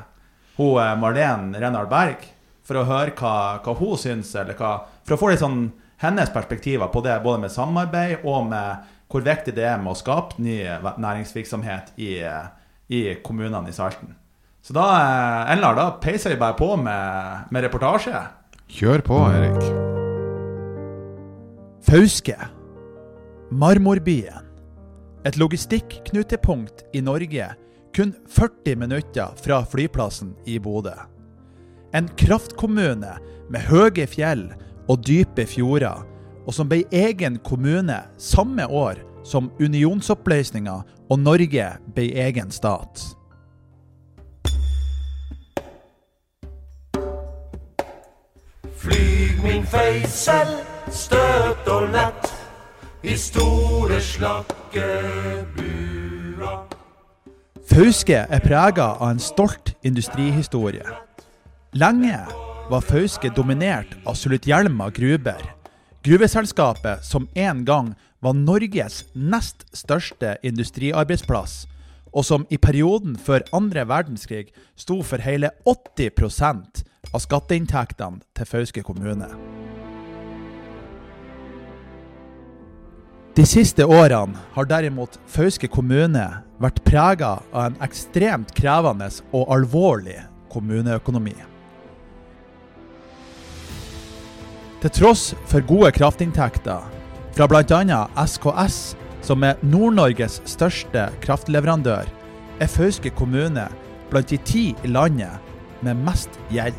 Hun 0.56 0.80
eh, 0.82 0.94
Marlene 1.00 1.60
Renard 1.60 1.90
Berg. 1.92 2.30
For 2.64 2.80
å 2.80 2.86
høre 2.88 3.12
hva, 3.18 3.60
hva 3.60 3.74
hun 3.76 3.98
syns, 4.00 4.30
eller 4.40 4.56
hva 4.56 4.86
For 5.04 5.16
å 5.16 5.20
få 5.20 5.28
litt 5.28 5.42
sånn 5.42 5.66
hennes 6.00 6.30
perspektiver 6.32 6.88
på 6.92 7.02
det, 7.04 7.18
både 7.24 7.44
med 7.44 7.52
samarbeid 7.52 8.24
og 8.24 8.46
med 8.48 8.90
hvor 9.12 9.22
viktig 9.24 9.52
det 9.54 9.66
er 9.68 9.78
med 9.78 9.92
å 9.92 9.98
skape 9.98 10.40
ny 10.42 10.56
næringsvirksomhet 10.98 11.92
i, 12.02 12.16
i 12.88 13.02
kommunene 13.22 13.70
i 13.70 13.76
Salten. 13.76 14.16
Så 14.64 14.72
da, 14.74 14.86
eh, 14.96 15.52
Elnar, 15.54 15.76
da 15.76 15.90
peiser 16.00 16.32
vi 16.32 16.40
bare 16.40 16.56
på 16.56 16.70
med, 16.80 17.50
med 17.52 17.66
reportasje. 17.66 18.24
Kjør 18.74 19.04
på, 19.04 19.20
Erik. 19.36 19.68
Fauske. 21.84 22.38
Marmorbyen. 23.52 24.48
Et 25.28 25.36
logistikknutepunkt 25.40 26.82
i 26.96 27.04
Norge 27.04 27.50
kun 27.94 28.14
40 28.28 28.76
minutter 28.76 29.28
fra 29.44 29.64
flyplassen 29.64 30.35
i 30.44 30.59
Bodø. 30.59 30.94
En 31.94 32.09
kraftkommune 32.18 33.14
med 33.50 33.61
høye 33.70 34.07
fjell 34.11 34.48
og 34.90 35.04
dype 35.07 35.46
fjorder, 35.46 36.02
og 36.44 36.54
som 36.54 36.68
ble 36.68 36.83
egen 36.92 37.38
kommune 37.46 38.02
samme 38.18 38.66
år 38.66 38.98
som 39.24 39.52
unionsoppløsninga 39.61 40.83
og 41.11 41.18
Norge 41.18 41.70
ble 41.94 42.11
egen 42.26 42.50
stat. 42.52 43.04
Flyg 48.85 49.40
min 49.44 49.64
feisel, 49.64 50.59
støt 50.92 51.68
og 51.72 51.88
lett 51.94 52.33
i 53.04 53.16
store 53.16 54.00
slakkebua. 54.02 56.03
Fauske 57.74 58.14
er 58.14 58.38
prega 58.38 58.84
av 59.02 59.08
en 59.08 59.18
stolt 59.18 59.72
industrihistorie. 59.82 60.84
Lenge 61.74 62.20
var 62.70 62.84
Fauske 62.87 63.32
dominert 63.34 63.96
av 64.06 64.14
Sulitjelma 64.14 64.92
gruber, 64.94 65.42
gruveselskapet 66.06 67.02
som 67.02 67.26
en 67.34 67.64
gang 67.66 67.88
var 68.22 68.38
Norges 68.38 69.00
nest 69.18 69.66
største 69.74 70.37
industriarbeidsplass, 70.46 71.64
og 72.14 72.22
som 72.22 72.46
i 72.46 72.62
perioden 72.62 73.18
før 73.18 73.42
andre 73.50 73.88
verdenskrig 73.90 74.52
sto 74.78 75.00
for 75.02 75.18
hele 75.26 75.50
80% 75.66 76.84
av 77.10 77.26
skatteinntektene 77.26 78.22
til 78.38 78.52
Fauske 78.54 78.87
kommune. 78.87 79.34
De 83.35 83.42
siste 83.42 83.83
årene 83.83 84.38
har 84.55 84.66
derimot 84.70 85.16
Fauske 85.27 85.66
kommune 85.66 86.23
vært 86.62 86.77
prega 86.87 87.33
av 87.51 87.64
en 87.64 87.81
ekstremt 87.83 88.53
krevende 88.55 89.09
og 89.35 89.51
alvorlig 89.51 90.20
kommuneøkonomi. 90.55 91.35
Til 94.85 94.94
tross 95.01 95.25
for 95.51 95.66
gode 95.66 95.90
kraftinntekter 95.99 96.87
fra 97.35 97.51
bl.a. 97.51 98.01
SKS, 98.23 98.79
som 99.27 99.42
er 99.42 99.59
Nord-Norges 99.66 100.38
største 100.47 101.09
kraftleverandør, 101.25 102.07
er 102.62 102.70
Fauske 102.70 103.11
kommune 103.18 103.66
blant 104.14 104.31
de 104.31 104.38
ti 104.47 104.68
i 104.87 104.94
landet 104.94 105.42
med 105.83 106.07
mest 106.07 106.38
gjeld. 106.55 106.79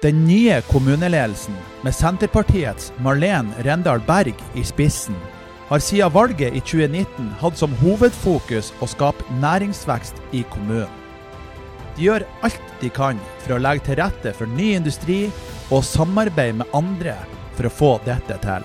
Den 0.00 0.24
nye 0.24 0.62
kommuneledelsen, 0.64 1.54
med 1.84 1.92
Senterpartiets 1.92 2.86
Marlene 3.04 3.52
Rendal 3.66 4.00
Berg 4.06 4.38
i 4.56 4.62
spissen, 4.64 5.16
har 5.68 5.82
siden 5.84 6.14
valget 6.14 6.54
i 6.56 6.62
2019 6.64 7.26
hatt 7.42 7.58
som 7.60 7.74
hovedfokus 7.82 8.70
å 8.80 8.88
skape 8.88 9.26
næringsvekst 9.42 10.22
i 10.32 10.40
kommunen. 10.54 10.94
De 11.98 12.06
gjør 12.06 12.24
alt 12.48 12.72
de 12.80 12.88
kan 12.96 13.20
for 13.42 13.58
å 13.58 13.60
legge 13.60 13.90
til 13.90 13.98
rette 14.00 14.32
for 14.38 14.48
ny 14.48 14.70
industri 14.78 15.18
og 15.68 15.84
samarbeid 15.84 16.56
med 16.62 16.72
andre 16.72 17.18
for 17.58 17.68
å 17.68 17.74
få 17.82 17.90
dette 18.08 18.38
til. 18.40 18.64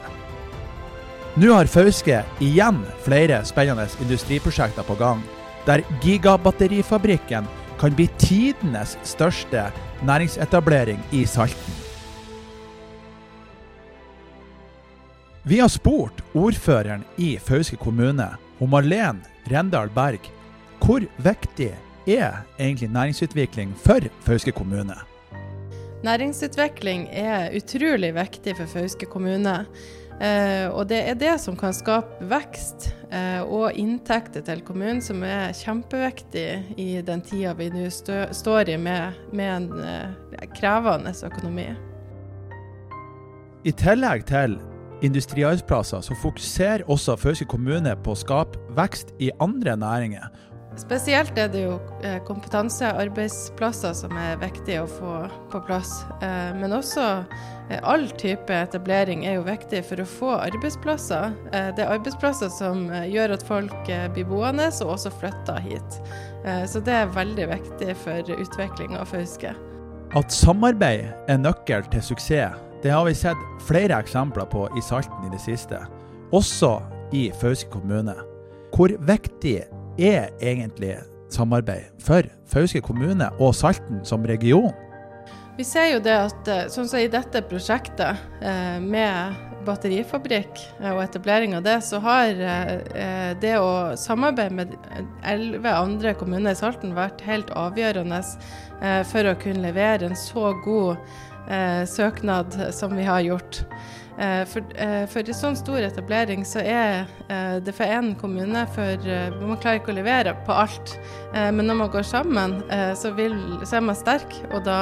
Nå 1.35 1.49
har 1.51 1.67
Fauske 1.67 2.21
igjen 2.39 2.79
flere 3.03 3.41
spennende 3.43 3.89
industriprosjekter 4.07 4.87
på 4.87 4.95
gang, 5.03 5.19
der 5.67 5.83
Gigabatterifabrikken 5.99 7.51
kan 7.81 7.99
bli 7.99 8.07
tidenes 8.23 8.95
største 9.03 9.67
næringsetablering 10.05 10.99
i 11.11 11.25
Salten. 11.25 11.73
Vi 15.43 15.57
har 15.57 15.67
spurt 15.67 16.23
ordføreren 16.33 17.03
i 17.17 17.37
Fauske 17.37 17.77
kommune, 17.77 18.27
hun 18.59 18.69
Marlene 18.69 19.21
Rendal 19.51 19.89
Berg, 19.89 20.31
hvor 20.85 21.01
viktig 21.17 21.75
er 22.07 22.31
egentlig 22.59 22.89
næringsutvikling 22.89 23.75
for 23.77 23.99
Fauske 24.21 24.51
kommune? 24.51 24.95
Næringsutvikling 26.03 27.07
er 27.11 27.49
utrolig 27.57 28.15
viktig 28.15 28.57
for 28.57 28.65
Fauske 28.65 29.05
kommune. 29.05 29.65
Eh, 30.15 30.69
og 30.71 30.87
det 30.87 31.01
er 31.09 31.17
det 31.19 31.33
som 31.43 31.57
kan 31.59 31.73
skape 31.75 32.23
vekst 32.31 32.87
eh, 33.11 33.41
og 33.43 33.75
inntekter 33.75 34.45
til 34.47 34.61
kommunen, 34.63 35.01
som 35.03 35.23
er 35.27 35.51
kjempeviktig 35.57 36.77
i 36.79 37.01
den 37.03 37.23
tida 37.25 37.51
vi 37.59 37.67
nå 37.73 37.89
står 37.91 38.71
i 38.71 38.77
med, 38.79 39.17
med 39.35 39.51
en 39.57 39.83
eh, 39.83 40.47
krevende 40.55 41.11
økonomi. 41.27 41.67
I 43.65 43.73
tillegg 43.75 44.23
til 44.29 44.55
industriarbeidsplasser, 45.03 46.01
så 46.01 46.15
fokuserer 46.21 46.85
også 46.87 47.17
Fauske 47.19 47.47
kommune 47.51 47.91
på 48.05 48.13
å 48.15 48.19
skape 48.19 48.61
vekst 48.77 49.11
i 49.19 49.33
andre 49.43 49.75
næringer. 49.75 50.29
Spesielt 50.75 51.37
er 51.39 51.47
det 51.53 51.61
jo 51.63 51.75
eh, 52.03 52.17
kompetansearbeidsplasser 52.27 53.93
som 53.95 54.15
er 54.19 54.35
viktig 54.41 54.75
å 54.81 54.87
få 54.89 55.13
på 55.53 55.61
plass. 55.67 56.01
Eh, 56.19 56.51
men 56.59 56.75
også 56.75 57.05
eh, 57.71 57.79
all 57.79 58.09
type 58.19 58.51
etablering 58.51 59.23
er 59.23 59.37
jo 59.37 59.45
viktig 59.47 59.79
for 59.87 60.03
å 60.03 60.07
få 60.09 60.33
arbeidsplasser. 60.35 61.31
Det 61.77 61.85
er 61.85 61.93
arbeidsplasser 61.93 62.51
som 62.51 62.89
gjør 63.07 63.37
at 63.37 63.45
folk 63.47 63.87
blir 63.87 64.27
boende, 64.27 64.67
og 64.83 64.91
også 64.97 65.13
flytter 65.15 65.63
hit. 65.63 65.99
Så 66.69 66.81
det 66.83 66.93
er 66.93 67.15
veldig 67.15 67.47
viktig 67.49 67.95
for 68.03 68.35
utviklinga 68.35 68.99
av 69.01 69.09
Fauske. 69.09 69.55
At 70.15 70.33
samarbeid 70.33 71.07
er 71.31 71.39
nøkkel 71.41 71.87
til 71.93 72.03
suksess, 72.05 72.59
det 72.83 72.91
har 72.93 73.07
vi 73.07 73.15
sett 73.17 73.39
flere 73.65 73.97
eksempler 73.97 74.45
på 74.51 74.67
i 74.77 74.83
Salten 74.85 75.25
i 75.25 75.31
det 75.33 75.41
siste. 75.41 75.79
Også 76.35 76.75
i 77.15 77.31
Fauske 77.39 77.71
kommune. 77.73 78.13
Hvor 78.75 78.91
viktig 79.07 79.63
er 79.97 80.31
egentlig 80.43 80.97
samarbeid 81.33 81.91
for 82.03 82.27
Fauske 82.51 82.81
kommune 82.85 83.29
og 83.39 83.55
Salten 83.55 84.03
som 84.07 84.25
region? 84.27 84.73
Vi 85.55 85.63
ser 85.63 85.93
jo 85.93 85.99
det 86.03 86.15
at 86.19 86.49
sånn 86.71 86.87
som 86.89 86.99
i 86.99 87.07
dette 87.11 87.39
prosjektet 87.47 88.19
med 88.83 89.37
batterifabrikk 89.65 90.59
og 90.91 90.99
etablering 91.01 91.55
av 91.57 91.63
det, 91.65 91.77
så 91.87 92.01
har 92.03 92.35
det 93.39 93.53
å 93.57 93.95
samarbeide 93.97 94.57
med 94.57 94.75
elleve 95.25 95.71
andre 95.71 96.13
kommuner 96.19 96.51
i 96.51 96.59
Salten 96.59 96.91
vært 96.97 97.23
helt 97.25 97.49
avgjørende 97.55 98.19
for 99.09 99.31
å 99.31 99.37
kunne 99.41 99.63
levere 99.63 100.11
en 100.11 100.19
så 100.19 100.51
god 100.65 100.99
søknad 101.87 102.59
som 102.75 102.93
vi 102.99 103.07
har 103.07 103.23
gjort. 103.25 103.63
For, 104.15 104.63
for 105.11 105.27
en 105.27 105.35
sånn 105.35 105.57
stor 105.59 105.83
etablering 105.83 106.45
så 106.47 106.61
er 106.63 107.09
det 107.65 107.73
for 107.75 107.83
én 107.83 108.13
kommune 108.15 108.61
for 108.71 109.07
Man 109.41 109.59
klarer 109.59 109.81
ikke 109.81 109.91
å 109.91 109.97
levere 109.97 110.31
på 110.47 110.55
alt. 110.55 110.93
Men 111.33 111.67
når 111.67 111.79
man 111.81 111.91
går 111.91 112.07
sammen, 112.07 112.61
så, 112.95 113.11
vil, 113.17 113.35
så 113.67 113.81
er 113.81 113.83
man 113.89 113.99
sterk, 113.99 114.37
og 114.53 114.63
da, 114.63 114.77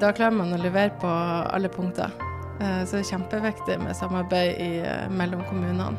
da 0.00 0.14
klarer 0.16 0.38
man 0.40 0.56
å 0.56 0.62
levere 0.62 0.96
på 1.02 1.10
alle 1.10 1.68
punkter. 1.68 2.16
Så 2.56 2.96
det 2.96 3.02
er 3.02 3.12
kjempeviktig 3.12 3.78
med 3.82 3.96
samarbeid 4.00 4.56
i, 4.56 4.72
mellom 5.12 5.44
kommunene. 5.50 5.92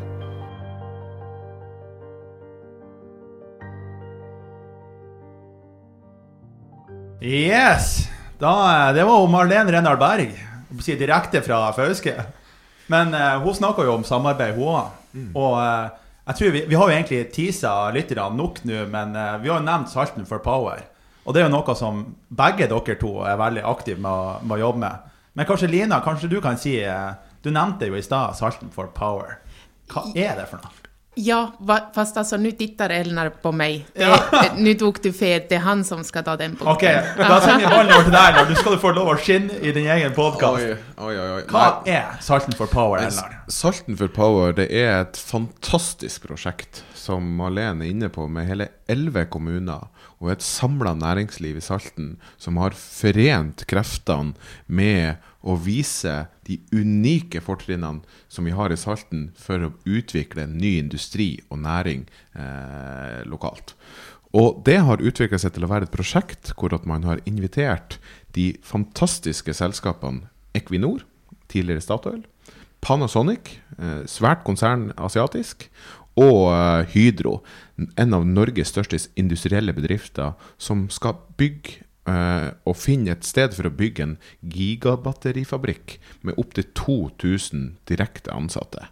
Yes! 7.26 8.10
Da, 8.38 8.92
det 8.94 9.06
var 9.08 9.28
Marlene 9.32 9.72
Rennal 9.72 9.96
Berg, 9.98 10.34
direkte 10.70 11.42
fra 11.46 11.72
Fauske. 11.76 12.16
Men 12.88 13.14
uh, 13.14 13.38
hun 13.44 13.56
snakka 13.56 13.86
jo 13.86 13.96
om 13.98 14.04
samarbeid, 14.06 14.56
hun 14.58 14.76
òg. 14.76 14.92
Mm. 15.16 15.30
Og 15.34 15.56
uh, 15.58 15.90
jeg 16.26 16.40
tror 16.40 16.54
vi, 16.54 16.64
vi 16.70 16.78
har 16.78 16.90
jo 16.90 16.96
egentlig 16.96 17.22
teasa 17.34 17.74
lytterne 17.96 18.38
nok 18.38 18.62
nå, 18.66 18.86
men 18.92 19.16
uh, 19.18 19.38
vi 19.42 19.50
har 19.50 19.60
jo 19.60 19.66
nevnt 19.66 19.92
Salten 19.94 20.28
for 20.30 20.44
Power. 20.46 20.86
Og 21.26 21.34
det 21.34 21.42
er 21.42 21.48
jo 21.48 21.56
noe 21.56 21.76
som 21.78 22.04
begge 22.30 22.70
dere 22.70 22.98
to 23.02 23.16
er 23.26 23.40
veldig 23.42 23.66
aktive 23.66 24.02
med 24.02 24.12
å, 24.12 24.38
med 24.46 24.60
å 24.60 24.64
jobbe 24.68 24.84
med. 24.86 25.12
Men 25.36 25.50
kanskje 25.50 25.72
Lina, 25.72 26.00
kanskje 26.06 26.30
du 26.32 26.38
kan 26.40 26.56
si 26.56 26.78
Du 27.44 27.50
nevnte 27.52 27.90
jo 27.90 27.98
i 27.98 28.06
stad 28.06 28.38
Salten 28.38 28.72
for 28.72 28.88
Power. 28.96 29.40
Hva 29.92 30.08
er 30.16 30.38
det 30.40 30.48
for 30.50 30.62
noe? 30.62 30.85
Ja, 31.18 31.54
fast 31.96 32.18
alltså 32.18 32.38
nu 32.38 32.52
tittar 32.52 32.90
Elnar 32.90 33.30
på 33.30 33.52
mig. 33.52 33.86
Ja. 33.94 34.20
nu 34.58 34.74
tog 34.74 34.98
du 35.04 35.14
fel, 35.14 35.42
det 35.50 35.56
är 35.56 35.60
han 35.60 35.84
som 35.84 36.04
ska 36.04 36.24
ta 36.24 36.36
den 36.36 36.52
punkten. 36.52 36.68
Okej, 36.68 37.04
okay, 37.14 37.28
da 37.30 37.42
sender 37.42 37.62
jeg 37.62 37.70
ballen 37.70 37.94
over 37.94 38.04
til 38.04 38.16
deg, 38.16 38.28
Elnar. 38.30 38.50
Du 38.50 38.56
skal 38.60 38.78
få 38.84 38.92
lov 38.98 39.12
å 39.14 39.16
skinne 39.20 39.60
i 39.62 39.72
din 39.76 39.88
egen 39.96 40.16
podkast. 40.16 40.84
Hva 41.52 41.66
er 41.88 42.18
Salten 42.24 42.58
for 42.60 42.68
Power, 42.72 43.00
Elnar? 43.06 43.40
Salten 43.48 43.96
for 44.00 44.12
Power 44.12 44.56
det 44.60 44.68
er 44.76 45.06
et 45.06 45.20
fantastisk 45.20 46.28
prosjekt 46.28 46.84
som 47.06 47.24
Malene 47.38 47.86
er 47.86 47.94
inne 47.94 48.10
på, 48.12 48.28
med 48.28 48.50
hele 48.50 48.70
elleve 48.92 49.28
kommuner 49.32 49.88
og 50.20 50.32
et 50.34 50.44
samla 50.44 50.96
næringsliv 50.98 51.60
i 51.60 51.64
Salten 51.64 52.16
som 52.42 52.60
har 52.60 52.76
forent 52.76 53.66
kreftene 53.70 54.34
med 54.66 55.22
å 55.46 55.56
vise 55.62 56.14
de 56.48 56.58
unike 56.74 57.42
fortrinnene 57.46 58.02
som 58.32 58.48
vi 58.48 58.54
har 58.56 58.74
i 58.74 58.80
Salten 58.80 59.30
for 59.38 59.62
å 59.68 59.74
utvikle 59.86 60.46
en 60.46 60.58
ny 60.58 60.76
industri 60.82 61.30
og 61.50 61.62
næring 61.64 62.06
eh, 62.34 63.22
lokalt. 63.30 63.76
Og 64.36 64.64
det 64.68 64.82
har 64.84 65.04
utvikla 65.04 65.40
seg 65.40 65.56
til 65.56 65.68
å 65.68 65.72
være 65.72 65.88
et 65.88 65.94
prosjekt 65.94 66.52
hvor 66.58 66.74
man 66.90 67.06
har 67.08 67.22
invitert 67.30 68.00
de 68.36 68.54
fantastiske 68.66 69.54
selskapene 69.56 70.28
Equinor, 70.56 71.06
tidligere 71.52 71.84
Statoil, 71.84 72.24
Panasonic, 72.84 73.60
eh, 73.78 74.04
svært 74.10 74.44
konsern 74.48 74.90
asiatisk, 74.98 75.70
og 76.16 76.52
eh, 76.52 76.92
Hydro, 76.94 77.40
en 78.00 78.16
av 78.16 78.28
Norges 78.28 78.72
største 78.74 79.00
industrielle 79.20 79.76
bedrifter, 79.76 80.36
som 80.58 80.88
skal 80.92 81.20
bygge 81.40 81.85
uh, 82.10 82.52
og 82.66 82.78
finne 82.80 83.16
et 83.16 83.28
sted 83.28 83.56
for 83.58 83.70
å 83.70 83.74
bygge 83.74 84.06
en 84.06 84.18
gigabatterifabrikk 84.42 85.98
med 86.26 86.40
opptil 86.42 86.68
2000 86.78 87.72
direkte 87.90 88.34
ansatte. 88.36 88.90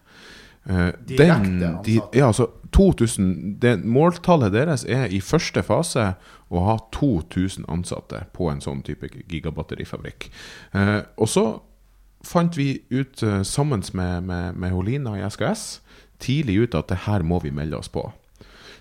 Uh, 0.69 0.91
direkte 1.07 1.69
ansatte? 1.69 1.83
De, 1.87 1.99
ja, 2.17 2.29
altså 2.31 2.49
2000, 2.73 3.59
det, 3.61 3.75
Måltallet 3.85 4.53
deres 4.55 4.85
er 4.89 5.11
i 5.13 5.21
første 5.21 5.61
fase 5.65 6.13
å 6.53 6.63
ha 6.67 6.79
2000 6.95 7.67
ansatte 7.71 8.25
på 8.33 8.49
en 8.51 8.63
sånn 8.63 8.81
type 8.85 9.09
gigabatterifabrikk. 9.29 10.29
Uh, 10.73 11.01
og 11.17 11.29
så 11.29 11.47
fant 12.23 12.55
vi 12.55 12.77
ut 12.87 13.19
sammen 13.43 13.81
med, 13.91 14.23
med, 14.23 14.55
med 14.55 14.71
Holina 14.71 15.17
i 15.19 15.25
SKS 15.27 15.81
tidlig 16.23 16.55
ut 16.63 16.77
at 16.79 16.91
det 16.91 17.03
her 17.07 17.25
må 17.27 17.41
vi 17.43 17.51
melde 17.51 17.79
oss 17.79 17.91
på. 17.91 18.05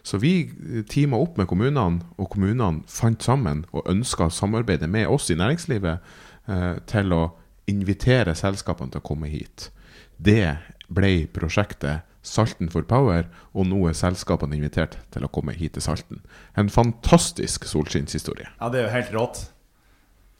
Så 0.02 0.18
vi 0.18 0.50
teama 0.90 1.20
opp 1.22 1.38
med 1.38 1.46
kommunene, 1.50 2.02
og 2.18 2.30
kommunene 2.32 2.82
fant 2.90 3.22
sammen 3.22 3.64
og 3.70 3.86
ønska 3.90 4.26
å 4.26 4.34
samarbeide 4.34 4.90
med 4.90 5.06
oss 5.10 5.30
i 5.30 5.38
næringslivet 5.38 6.14
eh, 6.50 6.78
til 6.90 7.14
å 7.14 7.22
invitere 7.70 8.34
selskapene 8.34 8.90
til 8.92 9.02
å 9.02 9.06
komme 9.06 9.30
hit. 9.30 9.70
Det 10.18 10.56
ble 10.92 11.14
prosjektet 11.32 12.08
Salten 12.22 12.68
for 12.70 12.86
power, 12.86 13.26
og 13.50 13.66
nå 13.66 13.80
er 13.90 13.96
selskapene 13.98 14.54
invitert 14.54 14.94
til 15.10 15.24
å 15.26 15.30
komme 15.34 15.56
hit 15.58 15.74
til 15.74 15.82
Salten. 15.82 16.20
En 16.54 16.68
fantastisk 16.70 17.66
solskinnshistorie. 17.66 18.46
Ja, 18.60 18.68
det 18.70 18.78
er 18.78 18.86
jo 18.86 18.92
helt 18.92 19.16
rått. 19.16 19.40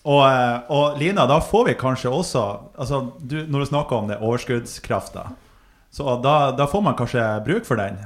Og, 0.07 0.23
eh, 0.23 0.71
og 0.71 0.99
Lina, 0.99 1.27
da 1.27 1.41
får 1.43 1.69
vi 1.69 1.75
kanskje 1.79 2.11
også 2.11 2.41
altså, 2.75 3.13
du, 3.19 3.45
Når 3.47 3.61
du 3.61 3.67
snakker 3.71 3.97
om 3.97 4.09
det 4.11 4.19
overskuddskrafta, 4.19 5.29
så 5.95 6.17
da, 6.23 6.37
da 6.59 6.67
får 6.71 6.83
man 6.87 6.97
kanskje 6.99 7.23
bruk 7.47 7.67
for 7.69 7.79
den? 7.79 7.99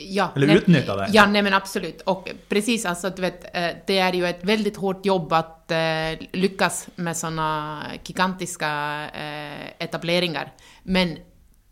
Ja, 0.00 0.32
Eller 0.36 0.56
utnytta 0.56 0.96
det. 0.96 1.08
Ja, 1.12 1.26
nej 1.26 1.42
men 1.42 1.54
absolut. 1.54 2.00
Och 2.00 2.28
precis, 2.48 2.84
alltså 2.86 3.10
du 3.10 3.22
vet, 3.22 3.44
eh, 3.56 3.70
det 3.86 3.98
är 3.98 4.12
ju 4.12 4.26
ett 4.26 4.44
väldigt 4.44 4.76
hårt 4.76 5.06
jobb 5.06 5.32
att 5.32 5.70
eh, 5.70 5.78
lyckas 6.32 6.88
med 6.94 7.16
sådana 7.16 7.82
gigantiska 8.04 8.68
eh, 9.14 9.84
etableringar. 9.84 10.52
Men 10.82 11.18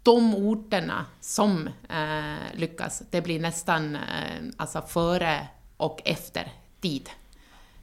de 0.03 0.35
orterna 0.35 1.05
som 1.21 1.69
eh, 1.91 2.59
lyckas, 2.59 3.03
det 3.11 3.21
blir 3.23 3.41
nästan 3.41 3.97
eh, 3.97 4.03
alltså 4.57 4.83
före 4.83 5.47
och 5.77 6.01
efter 6.05 6.53
tid. 6.81 7.11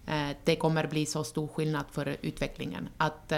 Eh, 0.07 0.29
Det 0.43 0.55
kommer 0.55 0.87
bli 0.87 1.05
så 1.05 1.23
stor 1.23 1.47
skillnad 1.47 1.85
för 1.91 2.17
utvecklingen. 2.21 2.89
Att 2.97 3.33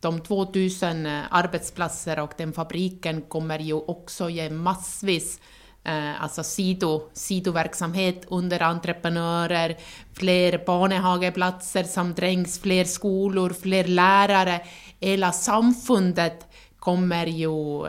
de 0.00 0.20
2000 0.20 1.06
arbeidsplasser 1.06 1.28
arbetsplatser 1.30 2.18
och 2.18 2.32
den 2.36 2.52
fabriken 2.52 3.22
kommer 3.22 3.58
ju 3.58 3.74
också 3.74 4.30
ge 4.30 4.50
massvis 4.50 5.40
eh, 5.84 6.22
alltså 6.22 6.42
sido, 6.42 7.10
sidoverksamhet 7.12 8.26
under 8.28 8.62
entreprenører, 8.62 9.76
flere 10.18 10.58
barnehageplatser 10.66 11.84
som 11.90 12.14
trengs, 12.14 12.58
flere 12.62 12.88
skoler, 12.88 13.54
flere 13.54 13.88
lærere. 13.88 14.60
Hele 15.00 15.32
samfunnet 15.32 16.46
kommer 16.84 17.30
jo 17.32 17.86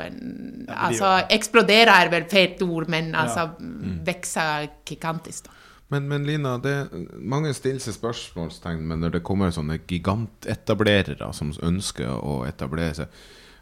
Altså 0.71 1.27
eksploderer 1.29 1.91
er 1.91 2.09
vel 2.13 2.25
väl 2.31 2.63
ord, 2.63 2.87
men 2.87 3.15
altså 3.15 3.39
ja. 3.39 3.51
mm. 3.59 3.99
vokser 4.07 4.69
gigantisk. 4.87 5.49
da. 5.49 5.51
Men, 5.87 6.07
men 6.07 6.25
Lina, 6.25 6.57
det, 6.57 6.87
mange 7.19 7.53
stiller 7.53 7.83
seg 7.83 7.93
spørsmålstegn 7.99 8.81
men 8.89 9.03
når 9.03 9.17
det 9.17 9.25
kommer 9.27 9.53
sånne 9.53 9.77
gigantetablerere 9.85 11.29
som 11.35 11.53
ønsker 11.61 12.09
å 12.09 12.39
etablere 12.47 12.95
seg. 13.03 13.19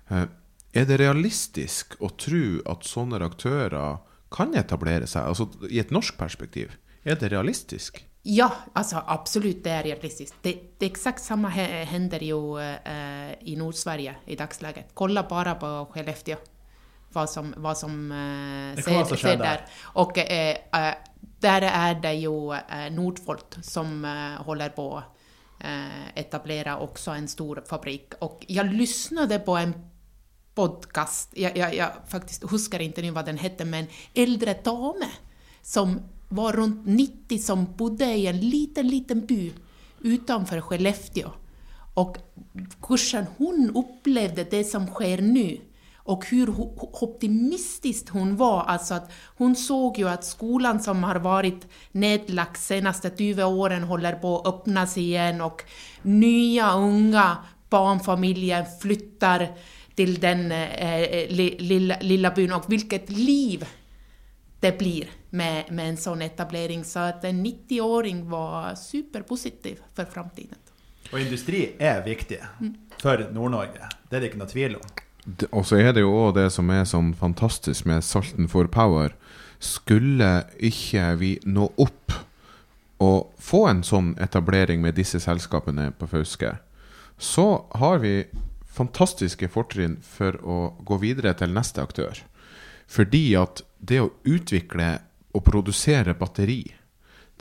eh, 0.10 0.26
Er 0.74 0.88
det 0.90 1.02
realistisk 1.02 1.98
å 2.00 2.10
tro 2.18 2.62
at 2.72 2.88
sånne 2.88 3.20
aktører 3.22 4.00
kan 4.34 4.56
etablere 4.58 5.08
seg, 5.10 5.28
altså 5.30 5.70
i 5.70 5.80
et 5.82 5.94
norsk 5.94 6.18
perspektiv? 6.18 6.74
Er 7.04 7.20
det 7.20 7.32
realistisk? 7.34 8.00
Ja, 8.24 8.48
altså, 8.74 9.02
absolutt 9.12 9.64
det 9.66 9.72
er 9.72 9.84
realistisk. 9.90 10.38
Det, 10.44 10.54
det 10.80 10.88
eksakt 10.94 11.22
exakt 11.22 11.58
hender 11.92 12.24
jo 12.24 12.56
händer 12.58 12.80
eh, 12.88 13.34
i 13.52 13.58
Nordsverige 13.60 14.16
i 14.32 14.38
dagsleget. 14.40 14.94
Kolla 14.96 15.26
bare 15.28 15.58
på 15.60 15.72
Skellefteå. 15.92 16.40
hva 17.14 17.26
som, 17.30 17.54
hva 17.62 17.74
som 17.78 18.12
eh, 18.12 18.82
ser, 18.82 19.04
ske 19.06 19.18
ser 19.22 19.38
der 19.38 19.44
där. 19.44 19.66
Och 20.02 20.18
eh, 20.18 20.94
der 21.44 21.68
er 21.70 22.00
det 22.02 22.16
jo 22.24 22.54
eh, 22.54 22.90
Nordfolt 22.94 23.60
som 23.62 24.06
eh, 24.06 24.42
håller 24.46 24.70
på 24.70 24.88
eh, 25.60 26.08
etablere 26.16 26.76
också 26.76 27.12
en 27.12 27.28
stor 27.28 27.64
fabrikk. 27.70 28.18
Og 28.22 28.46
jeg 28.50 28.66
lyssnade 28.74 29.40
på 29.46 29.58
en 29.58 29.76
podcast, 30.56 31.30
jag, 31.34 31.58
jag, 31.58 31.76
jag 31.76 31.90
faktiskt 32.08 32.44
huskar 32.52 32.80
inte 32.80 33.02
nu 33.02 33.12
den 33.12 33.38
hette, 33.38 33.66
men 33.66 33.86
äldre 34.14 34.54
dame 34.64 35.10
som 35.62 36.02
var 36.30 36.54
runt 36.54 36.86
90 36.86 37.38
som 37.40 37.68
bodde 37.78 38.06
i 38.06 38.28
en 38.28 38.40
liten, 38.40 38.88
liten 38.88 39.26
by 39.26 39.54
utanför 40.02 40.62
Skellefteå. 40.62 41.30
Och 41.94 42.18
kursen 42.82 43.26
hon 43.38 43.72
upplevde 43.76 44.44
det 44.44 44.64
som 44.64 44.88
sker 44.88 45.22
nu 45.22 45.62
och 46.06 46.26
hur 46.26 46.54
optimistisk 46.80 48.10
hon 48.10 48.36
var. 48.36 48.64
Alltså 48.64 48.94
att 48.94 49.12
hon 49.38 49.56
såg 49.56 49.98
ju 49.98 50.10
att 50.10 50.26
skolan 50.26 50.80
som 50.80 51.04
har 51.04 51.16
varit 51.16 51.68
nedlagd 51.92 52.58
senaste 52.58 53.12
20 53.18 53.44
åren 53.44 53.84
håller 53.84 54.14
på 54.14 54.40
att 54.40 54.48
öppnas 54.48 54.98
igen 54.98 55.42
och 55.42 55.64
nya 56.02 56.74
unga 56.74 57.38
barnfamiljer 57.70 58.66
flyttar 58.82 59.58
till 59.96 60.16
den 60.20 60.52
eh, 60.52 61.28
li, 61.30 61.50
lilla, 61.60 61.98
lilla 62.02 62.32
byen, 62.36 62.54
og 62.58 62.66
hvilket 62.72 63.10
liv 63.14 63.66
det 64.64 64.72
blir 64.80 65.10
med, 65.36 65.70
med 65.76 65.90
en 65.94 65.98
sånn 66.00 66.22
etablering. 66.24 66.84
Så 66.88 67.00
at 67.12 67.26
en 67.28 67.42
90-åring 67.46 68.24
var 68.32 68.76
superpositiv 68.80 69.82
for 69.96 70.06
framtiden. 70.10 70.58
Og 71.12 71.20
industri 71.20 71.66
er 71.84 72.00
viktig 72.06 72.40
for 73.02 73.26
Nord-Norge. 73.36 73.90
Det 74.10 74.18
er 74.18 74.24
det 74.24 74.30
ikke 74.32 74.40
noe 74.42 74.50
tvil 74.50 74.78
om. 74.80 74.88
Det- 75.26 75.50
Og 75.52 75.66
så 75.66 75.78
er 75.80 75.92
det 75.94 76.02
jo 76.02 76.14
òg 76.16 76.34
det 76.36 76.48
som 76.52 76.70
er 76.74 76.84
sånn 76.90 77.14
fantastisk 77.16 77.86
med 77.86 78.04
Salten 78.04 78.48
for 78.50 78.68
power. 78.68 79.14
Skulle 79.60 80.46
ikke 80.60 81.18
vi 81.20 81.40
nå 81.46 81.70
opp 81.78 82.16
og 83.04 83.34
få 83.40 83.68
en 83.70 83.84
sånn 83.84 84.14
etablering 84.22 84.82
med 84.82 84.96
disse 84.96 85.20
selskapene 85.20 85.92
på 86.00 86.08
Fauske, 86.08 86.58
så 87.20 87.66
har 87.76 88.00
vi 88.00 88.24
fantastiske 88.74 89.50
fortrinn 89.54 90.00
for 90.04 90.38
å 90.42 90.60
gå 90.86 91.00
videre 91.04 91.34
til 91.38 91.54
neste 91.54 91.84
aktør. 91.84 92.24
Fordi 92.90 93.26
at 93.40 93.64
det 93.80 94.02
å 94.04 94.14
utvikle 94.28 94.96
og 95.34 95.46
produsere 95.46 96.16
batteri 96.18 96.64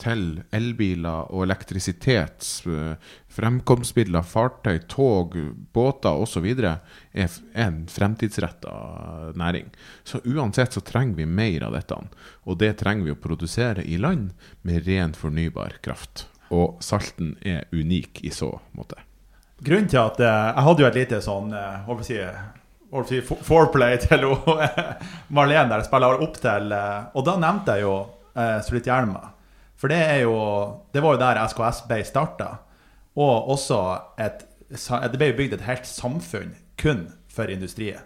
til 0.01 0.41
elbiler 0.51 1.29
og 1.31 1.45
elektrisitet, 1.45 2.47
eh, 2.67 2.95
fremkomstmidler, 3.29 4.25
fartøy, 4.25 4.79
tog, 4.89 5.37
båter 5.73 6.23
osv. 6.23 6.45
er 7.13 7.29
en 7.53 7.85
fremtidsretta 7.87 9.33
næring. 9.35 9.69
Så 10.03 10.19
uansett 10.25 10.73
så 10.73 10.81
trenger 10.81 11.15
vi 11.15 11.25
mer 11.25 11.63
av 11.63 11.73
dette. 11.73 11.95
Og 12.45 12.57
det 12.57 12.77
trenger 12.77 13.05
vi 13.05 13.11
å 13.11 13.21
produsere 13.21 13.85
i 13.85 13.97
land 13.97 14.33
med 14.61 14.87
ren 14.87 15.13
fornybar 15.13 15.79
kraft. 15.81 16.27
Og 16.49 16.81
Salten 16.81 17.37
er 17.41 17.65
unik 17.71 18.23
i 18.23 18.29
så 18.29 18.59
måte. 18.73 19.12
Grunnen 19.63 19.87
til 19.89 19.99
at 20.01 20.19
eh, 20.19 20.47
Jeg 20.55 20.65
hadde 20.67 20.83
jo 20.83 20.87
et 20.89 20.97
lite 20.99 21.19
sånn 21.23 21.53
eh, 21.55 21.85
hva 21.87 21.95
si, 22.03 22.17
si, 23.09 23.21
foreplay 23.47 23.97
til 24.05 24.25
Marlene 25.33 25.69
der 25.71 25.79
jeg 25.81 25.87
spiller 25.89 26.23
opp 26.25 26.39
til 26.43 26.73
eh, 26.75 26.99
Og 27.15 27.25
da 27.27 27.37
nevnte 27.39 27.77
jeg 27.77 27.85
jo 27.87 27.95
eh, 28.35 28.57
Sulitjelma. 28.65 29.23
For 29.79 29.91
det 29.91 30.01
er 30.03 30.21
jo 30.25 30.35
Det 30.93 31.03
var 31.03 31.15
jo 31.15 31.21
der 31.23 31.41
SKS 31.47 31.83
ble 31.89 32.01
starta. 32.07 32.49
Og 33.19 33.51
også 33.55 33.79
et 34.21 34.43
Det 34.73 35.19
ble 35.21 35.31
bygd 35.37 35.57
et 35.59 35.67
helt 35.67 35.85
samfunn 35.89 36.55
kun 36.81 37.05
for 37.29 37.49
industrien. 37.53 38.01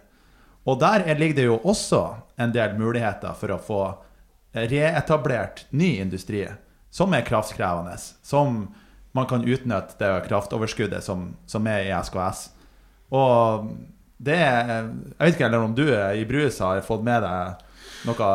Og 0.68 0.76
der 0.82 1.00
er- 1.08 1.16
ligger 1.18 1.36
det 1.36 1.44
jo 1.46 1.56
også 1.64 2.02
en 2.38 2.52
del 2.52 2.74
muligheter 2.76 3.32
for 3.34 3.48
å 3.54 3.58
få 3.62 3.78
reetablert 4.54 5.64
ny 5.70 5.94
industri 6.00 6.42
som 6.90 7.12
er 7.14 7.22
kraftkrevende. 7.24 7.96
Som 8.22 8.74
man 9.16 9.28
kan 9.30 9.44
utnytte 9.44 9.98
det 10.00 10.10
kraftoverskuddet 10.28 11.04
som, 11.04 11.30
som 11.48 11.66
er 11.70 11.86
i 11.86 11.94
SKS. 11.96 12.48
Og 13.14 13.70
det 14.18 14.36
Jeg 14.36 15.18
vet 15.18 15.36
ikke 15.36 15.46
heller 15.46 15.64
om 15.64 15.74
du 15.76 15.86
i 15.88 16.26
Brus 16.28 16.58
har 16.58 16.82
fått 16.86 17.04
med 17.06 17.22
deg 17.22 17.62
noe 18.08 18.30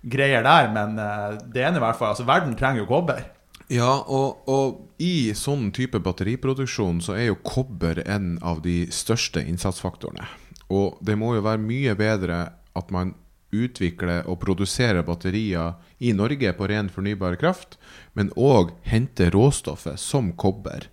greier 0.00 0.44
der, 0.46 0.70
men 0.72 0.96
eh, 0.98 1.36
det 1.52 1.64
ene 1.66 1.80
i 1.80 1.82
hvert 1.82 1.98
fall 1.98 2.14
Altså, 2.14 2.24
verden 2.28 2.56
trenger 2.58 2.84
jo 2.84 2.88
kobber. 2.88 3.24
Ja, 3.70 4.00
og, 4.10 4.46
og 4.50 5.02
i 5.02 5.30
sånn 5.38 5.68
type 5.74 6.00
batteriproduksjon 6.02 7.02
så 7.04 7.14
er 7.14 7.28
jo 7.28 7.42
kobber 7.46 8.00
en 8.02 8.32
av 8.42 8.64
de 8.64 8.88
største 8.90 9.44
innsatsfaktorene. 9.46 10.26
Og 10.74 10.98
det 11.06 11.14
må 11.18 11.36
jo 11.36 11.44
være 11.46 11.62
mye 11.62 11.94
bedre 11.98 12.40
at 12.78 12.90
man 12.94 13.14
utvikler 13.52 14.26
og 14.30 14.40
produsere 14.40 15.02
batterier 15.06 15.74
i 15.98 16.12
Norge 16.16 16.52
på 16.56 16.68
ren 16.70 16.88
fornybar 16.92 17.36
kraft, 17.40 17.78
men 18.14 18.30
òg 18.36 18.72
hente 18.86 19.30
råstoffet 19.34 19.98
som 19.98 20.32
kobber. 20.32 20.88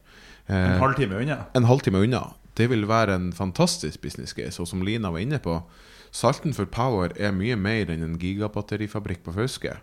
En 0.48 0.74
Eh, 0.74 0.80
halvtime 0.80 1.16
unna. 1.22 1.46
en 1.54 1.64
halvtime 1.66 1.98
unna. 2.06 2.34
Det 2.56 2.70
vil 2.70 2.86
være 2.88 3.14
en 3.16 3.32
fantastisk 3.34 4.02
business 4.02 4.34
case. 4.34 4.60
Og 4.62 4.68
som 4.68 4.82
Lina 4.82 5.12
var 5.12 5.20
inne 5.20 5.40
på, 5.40 5.62
Salten 6.12 6.54
for 6.56 6.66
Power 6.66 7.12
er 7.20 7.32
mye 7.36 7.56
mer 7.60 7.86
enn 7.92 8.02
en 8.02 8.18
gigabatterifabrikk 8.18 9.24
på 9.26 9.34
Fauske. 9.36 9.74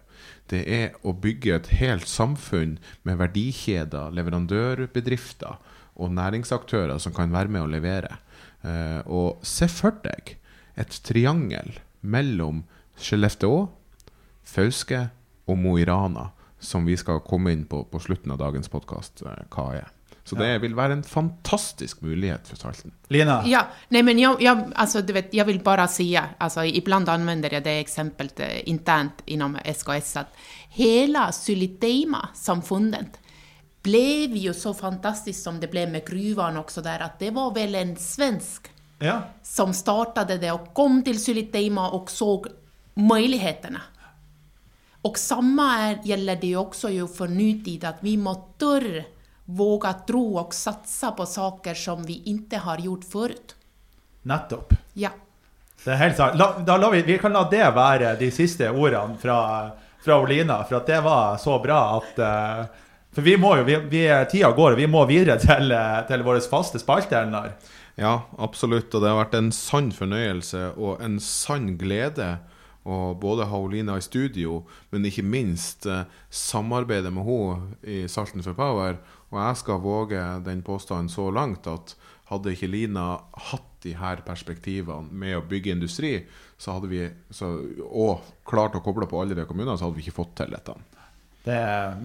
Det 0.48 0.64
er 0.66 0.94
å 1.04 1.12
bygge 1.12 1.54
et 1.54 1.66
helt 1.78 2.08
samfunn 2.08 2.78
med 3.04 3.18
verdikjeder, 3.20 4.10
leverandørbedrifter 4.10 5.58
og 5.96 6.10
næringsaktører 6.16 6.98
som 6.98 7.12
kan 7.14 7.30
være 7.30 7.48
med 7.52 7.62
å 7.62 7.70
levere. 7.70 8.16
Eh, 8.64 9.02
og 9.06 9.44
se 9.46 9.68
for 9.68 9.92
deg 10.02 10.36
et 10.80 10.96
triangel 11.04 11.76
mellom 12.04 12.62
Skellefteå, 13.00 13.64
Fauske 14.44 15.08
og 15.48 15.58
Mo 15.58 15.74
i 15.80 15.84
Rana, 15.88 16.28
som 16.60 16.86
vi 16.86 16.96
skal 17.00 17.24
komme 17.24 17.52
inn 17.52 17.66
på 17.68 17.84
på 17.90 18.00
slutten 18.00 18.32
av 18.32 18.40
dagens 18.44 18.70
podkast 18.72 19.24
hva 19.24 19.68
er. 19.80 19.90
Så 20.24 20.38
det 20.40 20.54
vil 20.62 20.72
være 20.72 20.96
en 20.96 21.02
fantastisk 21.04 22.00
mulighet 22.00 22.46
for 22.48 22.56
Salten. 22.56 22.94
Lina, 23.12 23.42
Ja, 23.44 23.66
nei, 23.92 24.00
men 24.02 24.18
jeg, 24.18 24.38
jeg, 24.40 24.70
altså, 24.72 25.02
du 25.04 25.12
vet, 25.12 25.34
jeg 25.36 25.44
vil 25.46 25.60
bare 25.64 25.84
si 25.92 26.06
altså, 26.16 26.64
Iblant 26.64 27.10
anvender 27.12 27.52
jeg 27.52 27.64
det 27.66 27.74
exemplet 27.82 28.40
eh, 28.40 28.62
internt 28.72 29.20
innom 29.26 29.58
SKS, 29.60 30.14
at 30.22 30.32
hele 30.78 31.26
Suliteima-samfunnet 31.36 33.20
ble 33.84 34.32
jo 34.40 34.54
så 34.56 34.72
fantastisk 34.72 35.36
som 35.36 35.60
det 35.60 35.68
ble 35.68 35.84
med 35.92 36.06
gruvene 36.08 36.62
også 36.62 36.80
der, 36.80 37.04
at 37.04 37.20
det 37.20 37.34
var 37.36 37.52
vel 37.52 37.76
en 37.76 37.92
svensk 38.00 38.70
Ja. 39.04 39.22
som 39.42 39.74
startade 39.74 40.38
det 40.38 40.52
och 40.52 40.74
kom 40.74 41.04
till 41.04 41.24
Sulitema 41.24 41.90
och 41.90 42.10
såg 42.10 42.46
möjligheterna. 42.94 43.80
Och 45.02 45.18
samma 45.18 45.78
är, 45.78 45.98
gäller 46.04 46.36
det 46.36 46.56
också 46.56 46.90
ju 46.90 47.08
för 47.08 47.28
nutid, 47.28 47.84
att 47.84 47.96
vi 48.00 48.16
måste 48.16 49.04
våga 49.44 49.92
tro 49.92 50.38
och 50.38 50.54
satsa 50.54 51.10
på 51.10 51.26
saker 51.26 51.74
som 51.74 52.02
vi 52.02 52.22
inte 52.24 52.56
har 52.56 52.78
gjort 52.78 53.04
förut. 53.12 53.54
Nettopp. 54.22 54.72
Ja. 54.92 55.10
Det 55.84 55.92
er 55.92 56.00
helt 56.00 56.16
sant. 56.16 56.38
La, 56.40 56.46
da 56.64 56.78
la 56.80 56.88
vi, 56.94 57.02
vi 57.04 57.18
kan 57.20 57.34
la 57.36 57.42
det 57.50 57.66
være 57.76 58.14
de 58.16 58.30
siste 58.32 58.70
ordene 58.70 59.18
fra, 59.20 59.36
fra 60.00 60.16
Olina, 60.22 60.62
for 60.64 60.78
at 60.78 60.88
det 60.88 61.00
var 61.04 61.36
så 61.42 61.58
bra 61.60 61.80
at 61.98 62.22
uh, 62.24 62.64
For 63.14 63.22
vi 63.22 63.36
må 63.38 63.52
jo, 63.60 63.64
vi, 63.68 63.76
vi, 63.92 64.02
tida 64.30 64.50
går, 64.50 64.74
og 64.74 64.80
vi 64.80 64.88
må 64.90 65.04
videre 65.06 65.36
til, 65.38 65.70
eh, 65.70 66.00
til 66.08 66.24
våre 66.26 66.40
faste 66.42 66.80
spalte, 66.82 67.14
Elnar. 67.14 67.52
Ja, 68.00 68.24
absolutt. 68.42 68.94
Og 68.94 69.02
det 69.02 69.12
har 69.12 69.20
vært 69.22 69.38
en 69.38 69.52
sann 69.54 69.92
fornøyelse 69.94 70.72
og 70.74 71.02
en 71.04 71.20
sann 71.22 71.74
glede 71.80 72.36
å 72.84 73.14
både 73.16 73.46
ha 73.48 73.58
Olina 73.64 73.96
i 73.96 74.04
studio, 74.04 74.60
men 74.92 75.06
ikke 75.08 75.24
minst 75.24 75.86
eh, 75.88 76.04
samarbeide 76.28 77.12
med 77.14 77.24
henne 77.24 77.78
i 77.80 78.02
Salten 78.12 78.44
for 78.44 78.56
Power. 78.58 78.98
Og 79.32 79.38
jeg 79.40 79.60
skal 79.62 79.80
våge 79.84 80.24
den 80.44 80.60
påstanden 80.66 81.08
så 81.12 81.30
langt 81.32 81.68
at 81.70 81.94
hadde 82.28 82.52
ikke 82.54 82.70
Lina 82.72 83.06
hatt 83.50 83.70
de 83.84 83.94
her 83.98 84.22
perspektivene 84.24 85.12
med 85.12 85.36
å 85.38 85.44
bygge 85.48 85.74
industri, 85.74 86.12
så 86.56 86.76
hadde 86.76 86.88
vi 86.88 87.02
så, 87.34 87.50
og 87.84 88.24
klart 88.48 88.76
å 88.78 88.82
koble 88.84 89.08
på 89.08 89.20
alle 89.20 89.36
de 89.36 89.44
kommunene, 89.48 89.76
så 89.76 89.88
hadde 89.88 89.98
vi 89.98 90.06
ikke 90.06 90.18
fått 90.22 90.36
til 90.40 90.54
dette. 90.54 90.76
Det, 91.44 91.58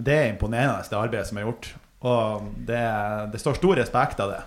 det 0.04 0.16
er 0.16 0.32
imponerende, 0.34 0.84
det 0.84 0.98
arbeidet 0.98 1.28
som 1.30 1.40
er 1.40 1.46
gjort. 1.48 1.70
Og 2.04 2.50
det, 2.68 2.82
det 3.32 3.40
står 3.40 3.56
stor 3.56 3.80
respekt 3.80 4.20
av 4.20 4.34
det. 4.34 4.40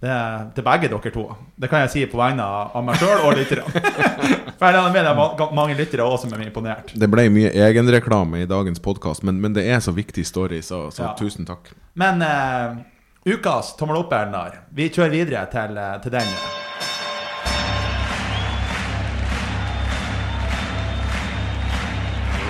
Det 0.00 0.08
er 0.08 0.46
til 0.56 0.64
begge 0.64 0.88
dere 0.88 1.10
to. 1.12 1.22
Det 1.60 1.68
kan 1.68 1.82
jeg 1.84 1.90
si 1.92 2.04
på 2.08 2.16
vegne 2.16 2.44
av 2.44 2.80
meg 2.86 2.96
sjøl 2.96 3.20
og 3.28 3.34
lytterne. 3.36 3.66
For 4.60 4.64
jeg 4.68 4.76
regner 4.76 4.94
med 4.94 5.04
det 5.04 5.10
er 5.44 5.52
mange 5.56 5.76
lyttere 5.76 6.06
også 6.08 6.30
som 6.30 6.38
er 6.38 6.46
imponert. 6.46 6.94
Det 6.96 7.08
ble 7.12 7.26
mye 7.32 7.50
egenreklame 7.52 8.40
i 8.40 8.48
dagens 8.48 8.80
podkast, 8.80 9.26
men, 9.28 9.42
men 9.44 9.52
det 9.56 9.66
er 9.68 9.82
så 9.84 9.92
viktig 9.92 10.24
story, 10.28 10.62
så, 10.64 10.86
så 10.94 11.10
Ja. 11.10 11.12
tusen 11.20 11.44
takk. 11.48 11.68
Men 12.00 12.24
uh, 12.24 12.80
ukas 13.28 13.74
tommel 13.76 14.00
opp, 14.00 14.12
Elnar. 14.16 14.62
Vi 14.72 14.88
kjører 14.88 15.12
videre 15.12 15.44
til, 15.52 15.76
eh, 15.76 15.94
til 16.04 16.16
den. 16.16 16.34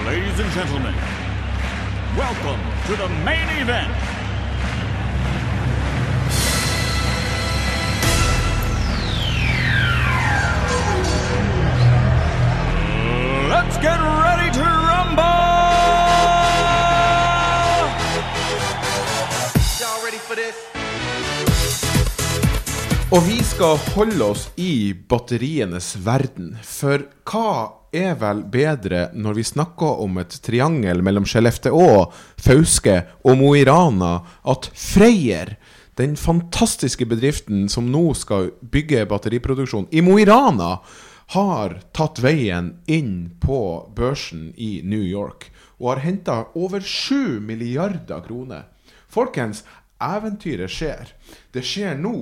Ladies 0.07 0.39
and 0.41 0.51
gentlemen, 0.55 0.95
welcome 2.17 2.61
to 2.87 2.97
the 2.97 3.09
main 3.25 3.49
event. 3.63 4.10
Let's 13.71 13.83
get 13.83 14.01
ready 14.01 14.51
to 14.51 14.65
rumble! 14.67 15.23
Y'all 19.79 20.01
ready 20.05 20.19
for 20.19 20.35
this? 20.35 20.57
Og 23.15 23.23
vi 23.29 23.37
skal 23.47 23.79
holde 23.95 24.25
oss 24.25 24.49
i 24.59 24.91
batterienes 24.91 25.93
verden. 26.03 26.57
For 26.67 27.05
hva 27.31 27.53
er 27.95 28.17
vel 28.19 28.43
bedre 28.51 29.05
når 29.15 29.39
vi 29.39 29.45
snakker 29.47 30.03
om 30.03 30.19
et 30.19 30.35
triangel 30.43 31.05
mellom 31.07 31.29
Skellefteå, 31.31 32.09
Fauske 32.43 32.97
og 33.23 33.39
Mo 33.39 33.53
i 33.55 33.63
Rana, 33.69 34.17
at 34.51 34.67
Freyr, 34.75 35.55
den 35.95 36.19
fantastiske 36.19 37.07
bedriften 37.07 37.69
som 37.71 37.87
nå 37.87 38.09
skal 38.19 38.51
bygge 38.67 39.07
batteriproduksjon 39.07 39.87
i 39.95 40.03
Mo 40.03 40.19
i 40.19 40.27
Rana, 40.27 40.81
har 41.31 41.77
tatt 41.95 42.19
veien 42.19 42.73
inn 42.91 43.31
på 43.41 43.61
børsen 43.95 44.49
i 44.57 44.81
New 44.83 45.03
York 45.03 45.51
og 45.79 45.93
har 45.93 46.03
henta 46.03 46.39
over 46.59 46.83
7 46.83 47.39
milliarder 47.47 48.25
kroner. 48.25 48.67
Folkens, 49.07 49.63
eventyret 50.03 50.73
skjer. 50.75 51.13
Det 51.55 51.63
skjer 51.67 51.95
nå. 52.01 52.17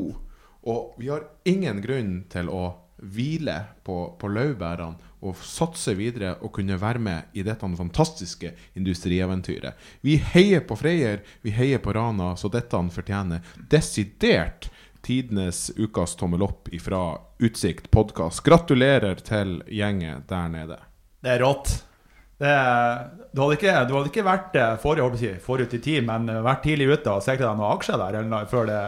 Og 0.69 0.99
vi 1.01 1.09
har 1.09 1.25
ingen 1.49 1.81
grunn 1.81 2.13
til 2.29 2.51
å 2.53 2.65
hvile 2.99 3.57
på, 3.87 3.97
på 4.21 4.29
laurbærene 4.29 5.09
og 5.25 5.39
satse 5.43 5.95
videre 5.99 6.35
og 6.45 6.53
kunne 6.55 6.77
være 6.79 7.03
med 7.03 7.39
i 7.39 7.45
dette 7.47 7.67
fantastiske 7.79 8.53
industrieventyret. 8.79 9.79
Vi 10.05 10.19
heier 10.35 10.61
på 10.67 10.77
Freyr, 10.79 11.23
vi 11.43 11.55
heier 11.55 11.81
på 11.83 11.95
Rana, 11.97 12.35
så 12.37 12.51
dette 12.53 12.83
fortjener 12.95 13.41
desidert 13.71 14.69
tidenes 15.09 15.71
ukas 15.77 16.17
tommel 16.17 16.43
opp 16.45 16.69
ifra 16.69 17.19
Utsikt 17.41 17.87
podkast. 17.91 18.43
Gratulerer 18.45 19.21
til 19.25 19.63
gjengen 19.73 20.25
der 20.29 20.49
nede. 20.53 20.77
Det 21.25 21.31
er 21.33 21.41
rått. 21.41 21.71
Det 22.39 22.51
du, 23.33 23.41
hadde 23.41 23.57
ikke, 23.57 23.77
du 23.89 23.95
hadde 23.97 24.11
ikke 24.11 24.27
vært 24.27 24.59
eh, 24.59 24.75
for, 24.83 24.99
jeg 24.99 25.07
holdt 25.07 25.17
på 25.17 25.19
å 25.19 25.23
si, 25.23 25.31
forut 25.43 25.77
i 25.79 25.81
tid, 25.83 26.05
men 26.07 26.29
eh, 26.29 26.43
vært 26.45 26.61
tidlig 26.67 26.91
ute 26.93 27.15
og 27.15 27.25
sikra 27.25 27.49
deg 27.49 27.57
noen 27.63 27.73
aksjer 27.73 28.03
der 28.03 28.19
eller 28.21 28.51
før 28.51 28.69
det, 28.69 28.83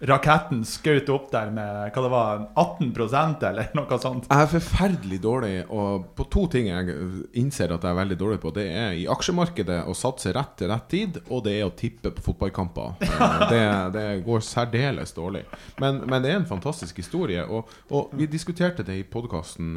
raketten 0.00 0.60
skjøt 0.68 1.08
opp 1.10 1.30
der 1.32 1.48
med 1.50 1.90
hva 1.94 2.02
det 2.04 2.10
var, 2.12 2.42
18% 2.54 3.42
eller 3.48 3.72
noe 3.74 3.98
sånt. 3.98 4.28
Jeg 4.30 4.44
er 4.44 4.52
forferdelig 4.52 5.18
dårlig 5.24 5.54
og 5.74 6.04
på 6.18 6.26
to 6.30 6.44
ting 6.52 6.68
jeg 6.70 6.94
innser 7.40 7.74
at 7.74 7.82
jeg 7.82 7.90
er 7.94 7.98
veldig 7.98 8.18
dårlig 8.20 8.38
på. 8.44 8.52
Det 8.54 8.66
er 8.70 8.94
i 9.00 9.08
aksjemarkedet 9.10 9.80
å 9.90 9.96
satse 9.98 10.32
rett 10.36 10.54
til 10.60 10.70
rett 10.70 10.86
tid, 10.92 11.18
og 11.28 11.42
det 11.48 11.56
er 11.58 11.66
å 11.66 11.74
tippe 11.74 12.12
på 12.14 12.26
fotballkamper. 12.30 12.94
Eh, 13.18 13.44
Det, 13.48 13.64
det 13.94 14.06
går 14.26 14.42
særdeles 14.44 15.12
dårlig. 15.16 15.42
Men, 15.80 16.02
men 16.06 16.22
det 16.22 16.30
er 16.30 16.38
en 16.40 16.46
fantastisk 16.48 16.98
historie. 17.00 17.42
Og, 17.48 17.68
og 17.94 18.12
vi 18.18 18.26
diskuterte 18.30 18.84
det 18.86 18.98
i 19.00 19.06
podkasten 19.08 19.74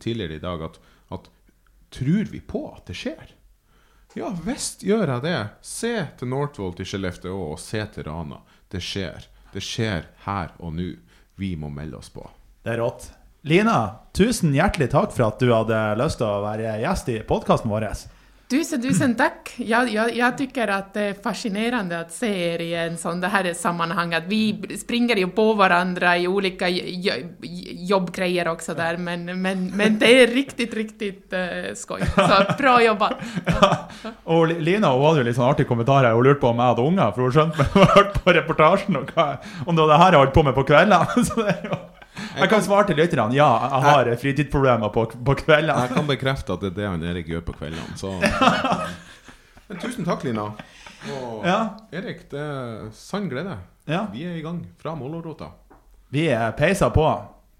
tidligere 0.00 0.38
i 0.38 0.42
dag, 0.42 0.62
at, 0.68 0.78
at 1.12 1.28
tror 1.92 2.30
vi 2.30 2.40
på 2.40 2.64
at 2.72 2.86
det 2.88 2.96
skjer? 2.96 3.34
Ja 4.16 4.28
visst 4.44 4.82
gjør 4.84 5.14
jeg 5.16 5.24
det. 5.24 5.36
Se 5.64 5.92
til 6.20 6.28
Northvolt 6.32 6.80
i 6.82 6.86
Skellefteå 6.88 7.36
og 7.52 7.60
se 7.60 7.80
til 7.94 8.06
Rana. 8.08 8.42
Det 8.72 8.80
skjer. 8.84 9.28
Det 9.52 9.62
skjer 9.64 10.06
her 10.26 10.54
og 10.58 10.74
nå. 10.76 10.92
Vi 11.40 11.54
må 11.56 11.70
melde 11.72 11.98
oss 11.98 12.12
på. 12.12 12.24
Det 12.62 12.74
er 12.74 12.82
rått. 12.82 13.08
Lina, 13.48 14.04
tusen 14.14 14.52
hjertelig 14.54 14.92
takk 14.92 15.14
for 15.14 15.26
at 15.26 15.40
du 15.42 15.50
hadde 15.50 15.78
lyst 15.98 16.20
til 16.20 16.28
å 16.28 16.42
være 16.44 16.76
gjest 16.84 17.08
i 17.10 17.16
podkasten 17.26 17.72
vår. 17.72 17.88
Tusen, 18.52 18.82
tusen 18.82 19.14
tack. 19.14 19.54
Jag, 19.56 19.88
jag, 19.88 20.16
jag 20.16 20.38
tycker 20.38 20.68
att 20.68 20.94
det 20.94 21.00
är 21.00 21.14
fascinerande 21.22 22.00
att 22.00 22.12
se 22.12 22.54
er 22.54 22.58
i 22.58 22.74
en 22.74 22.98
sån 22.98 23.20
det 23.20 23.28
här 23.28 23.54
sammanhang. 23.54 24.14
Att 24.14 24.24
vi 24.26 24.76
springer 24.78 25.16
ju 25.16 25.28
på 25.28 25.54
varandra 25.54 26.18
i 26.18 26.28
olika 26.28 26.68
jo- 26.68 27.28
jobbgrejer 27.72 28.48
också 28.48 28.74
där, 28.74 28.96
men, 28.96 29.42
men, 29.42 29.66
men 29.76 29.98
det 29.98 30.22
är 30.22 30.26
riktigt, 30.26 30.74
riktigt 30.74 31.32
uh, 31.32 31.74
skoj. 31.74 32.00
Så 32.14 32.52
bra 32.58 32.82
jobbat. 32.82 33.12
Og 34.24 34.48
Li- 34.48 34.60
Lina 34.60 34.92
hun 34.92 35.06
hadde 35.06 35.22
jo 35.22 35.26
litt 35.30 35.36
sånn 35.40 35.48
artig 35.48 35.66
kommentar 35.68 36.04
her. 36.04 36.12
Hun 36.12 36.24
lurte 36.28 36.40
på 36.44 36.52
om 36.52 36.60
jeg 36.60 36.74
hadde 36.74 36.86
unger, 36.92 37.16
for 37.16 37.24
hun 37.24 37.32
skjønte 37.38 37.56
hun 37.72 37.82
hadde 37.86 37.96
hørt 37.96 38.20
på 38.24 38.36
reportasjen 38.36 39.00
og 39.00 39.16
hva, 39.16 39.26
om 39.64 39.72
det 39.76 39.86
var 39.86 39.94
det 39.94 40.00
her 40.04 40.12
jeg 40.18 40.24
holdt 40.26 40.36
på 40.36 40.44
med 40.50 40.58
på 40.60 40.68
kveldene. 40.68 41.80
Jeg 42.36 42.48
kan 42.52 42.62
svare 42.64 42.86
til 42.90 42.98
lytterne 43.00 43.34
ja, 43.36 43.48
jeg 43.72 43.82
har 43.86 44.10
fritidsproblemer 44.20 44.92
på, 44.92 45.06
på 45.24 45.34
kveldene. 45.40 45.86
Jeg 45.86 45.94
kan 45.96 46.06
bekrefte 46.08 46.52
at 46.52 46.60
det 46.64 46.72
er 46.72 46.76
det 46.76 46.88
han 46.90 47.04
Erik 47.08 47.30
gjør 47.32 47.44
på 47.46 47.54
kveldene. 47.56 47.96
Så. 47.96 48.12
Men 49.68 49.80
tusen 49.80 50.04
takk, 50.08 50.24
Lina. 50.28 50.50
Og 51.12 51.46
Ja. 51.46 51.58
Erik, 51.92 52.26
det 52.30 52.40
er 52.40 52.88
sann 52.96 53.28
glede. 53.32 53.56
Ja. 53.88 54.04
Vi 54.12 54.24
er 54.28 54.36
i 54.36 54.44
gang 54.44 54.60
fra 54.82 54.94
Mollorota. 54.94 55.50
Vi 56.12 56.28
er 56.28 56.52
peisa 56.58 56.92
på. 56.92 57.08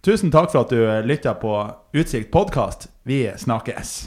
Tusen 0.05 0.30
takk 0.34 0.53
for 0.53 0.66
at 0.66 0.70
du 0.70 1.09
lytta 1.09 1.34
på 1.38 1.57
Utsikt 1.96 2.30
podkast. 2.34 2.90
Vi 3.09 3.24
snakkes. 3.38 4.03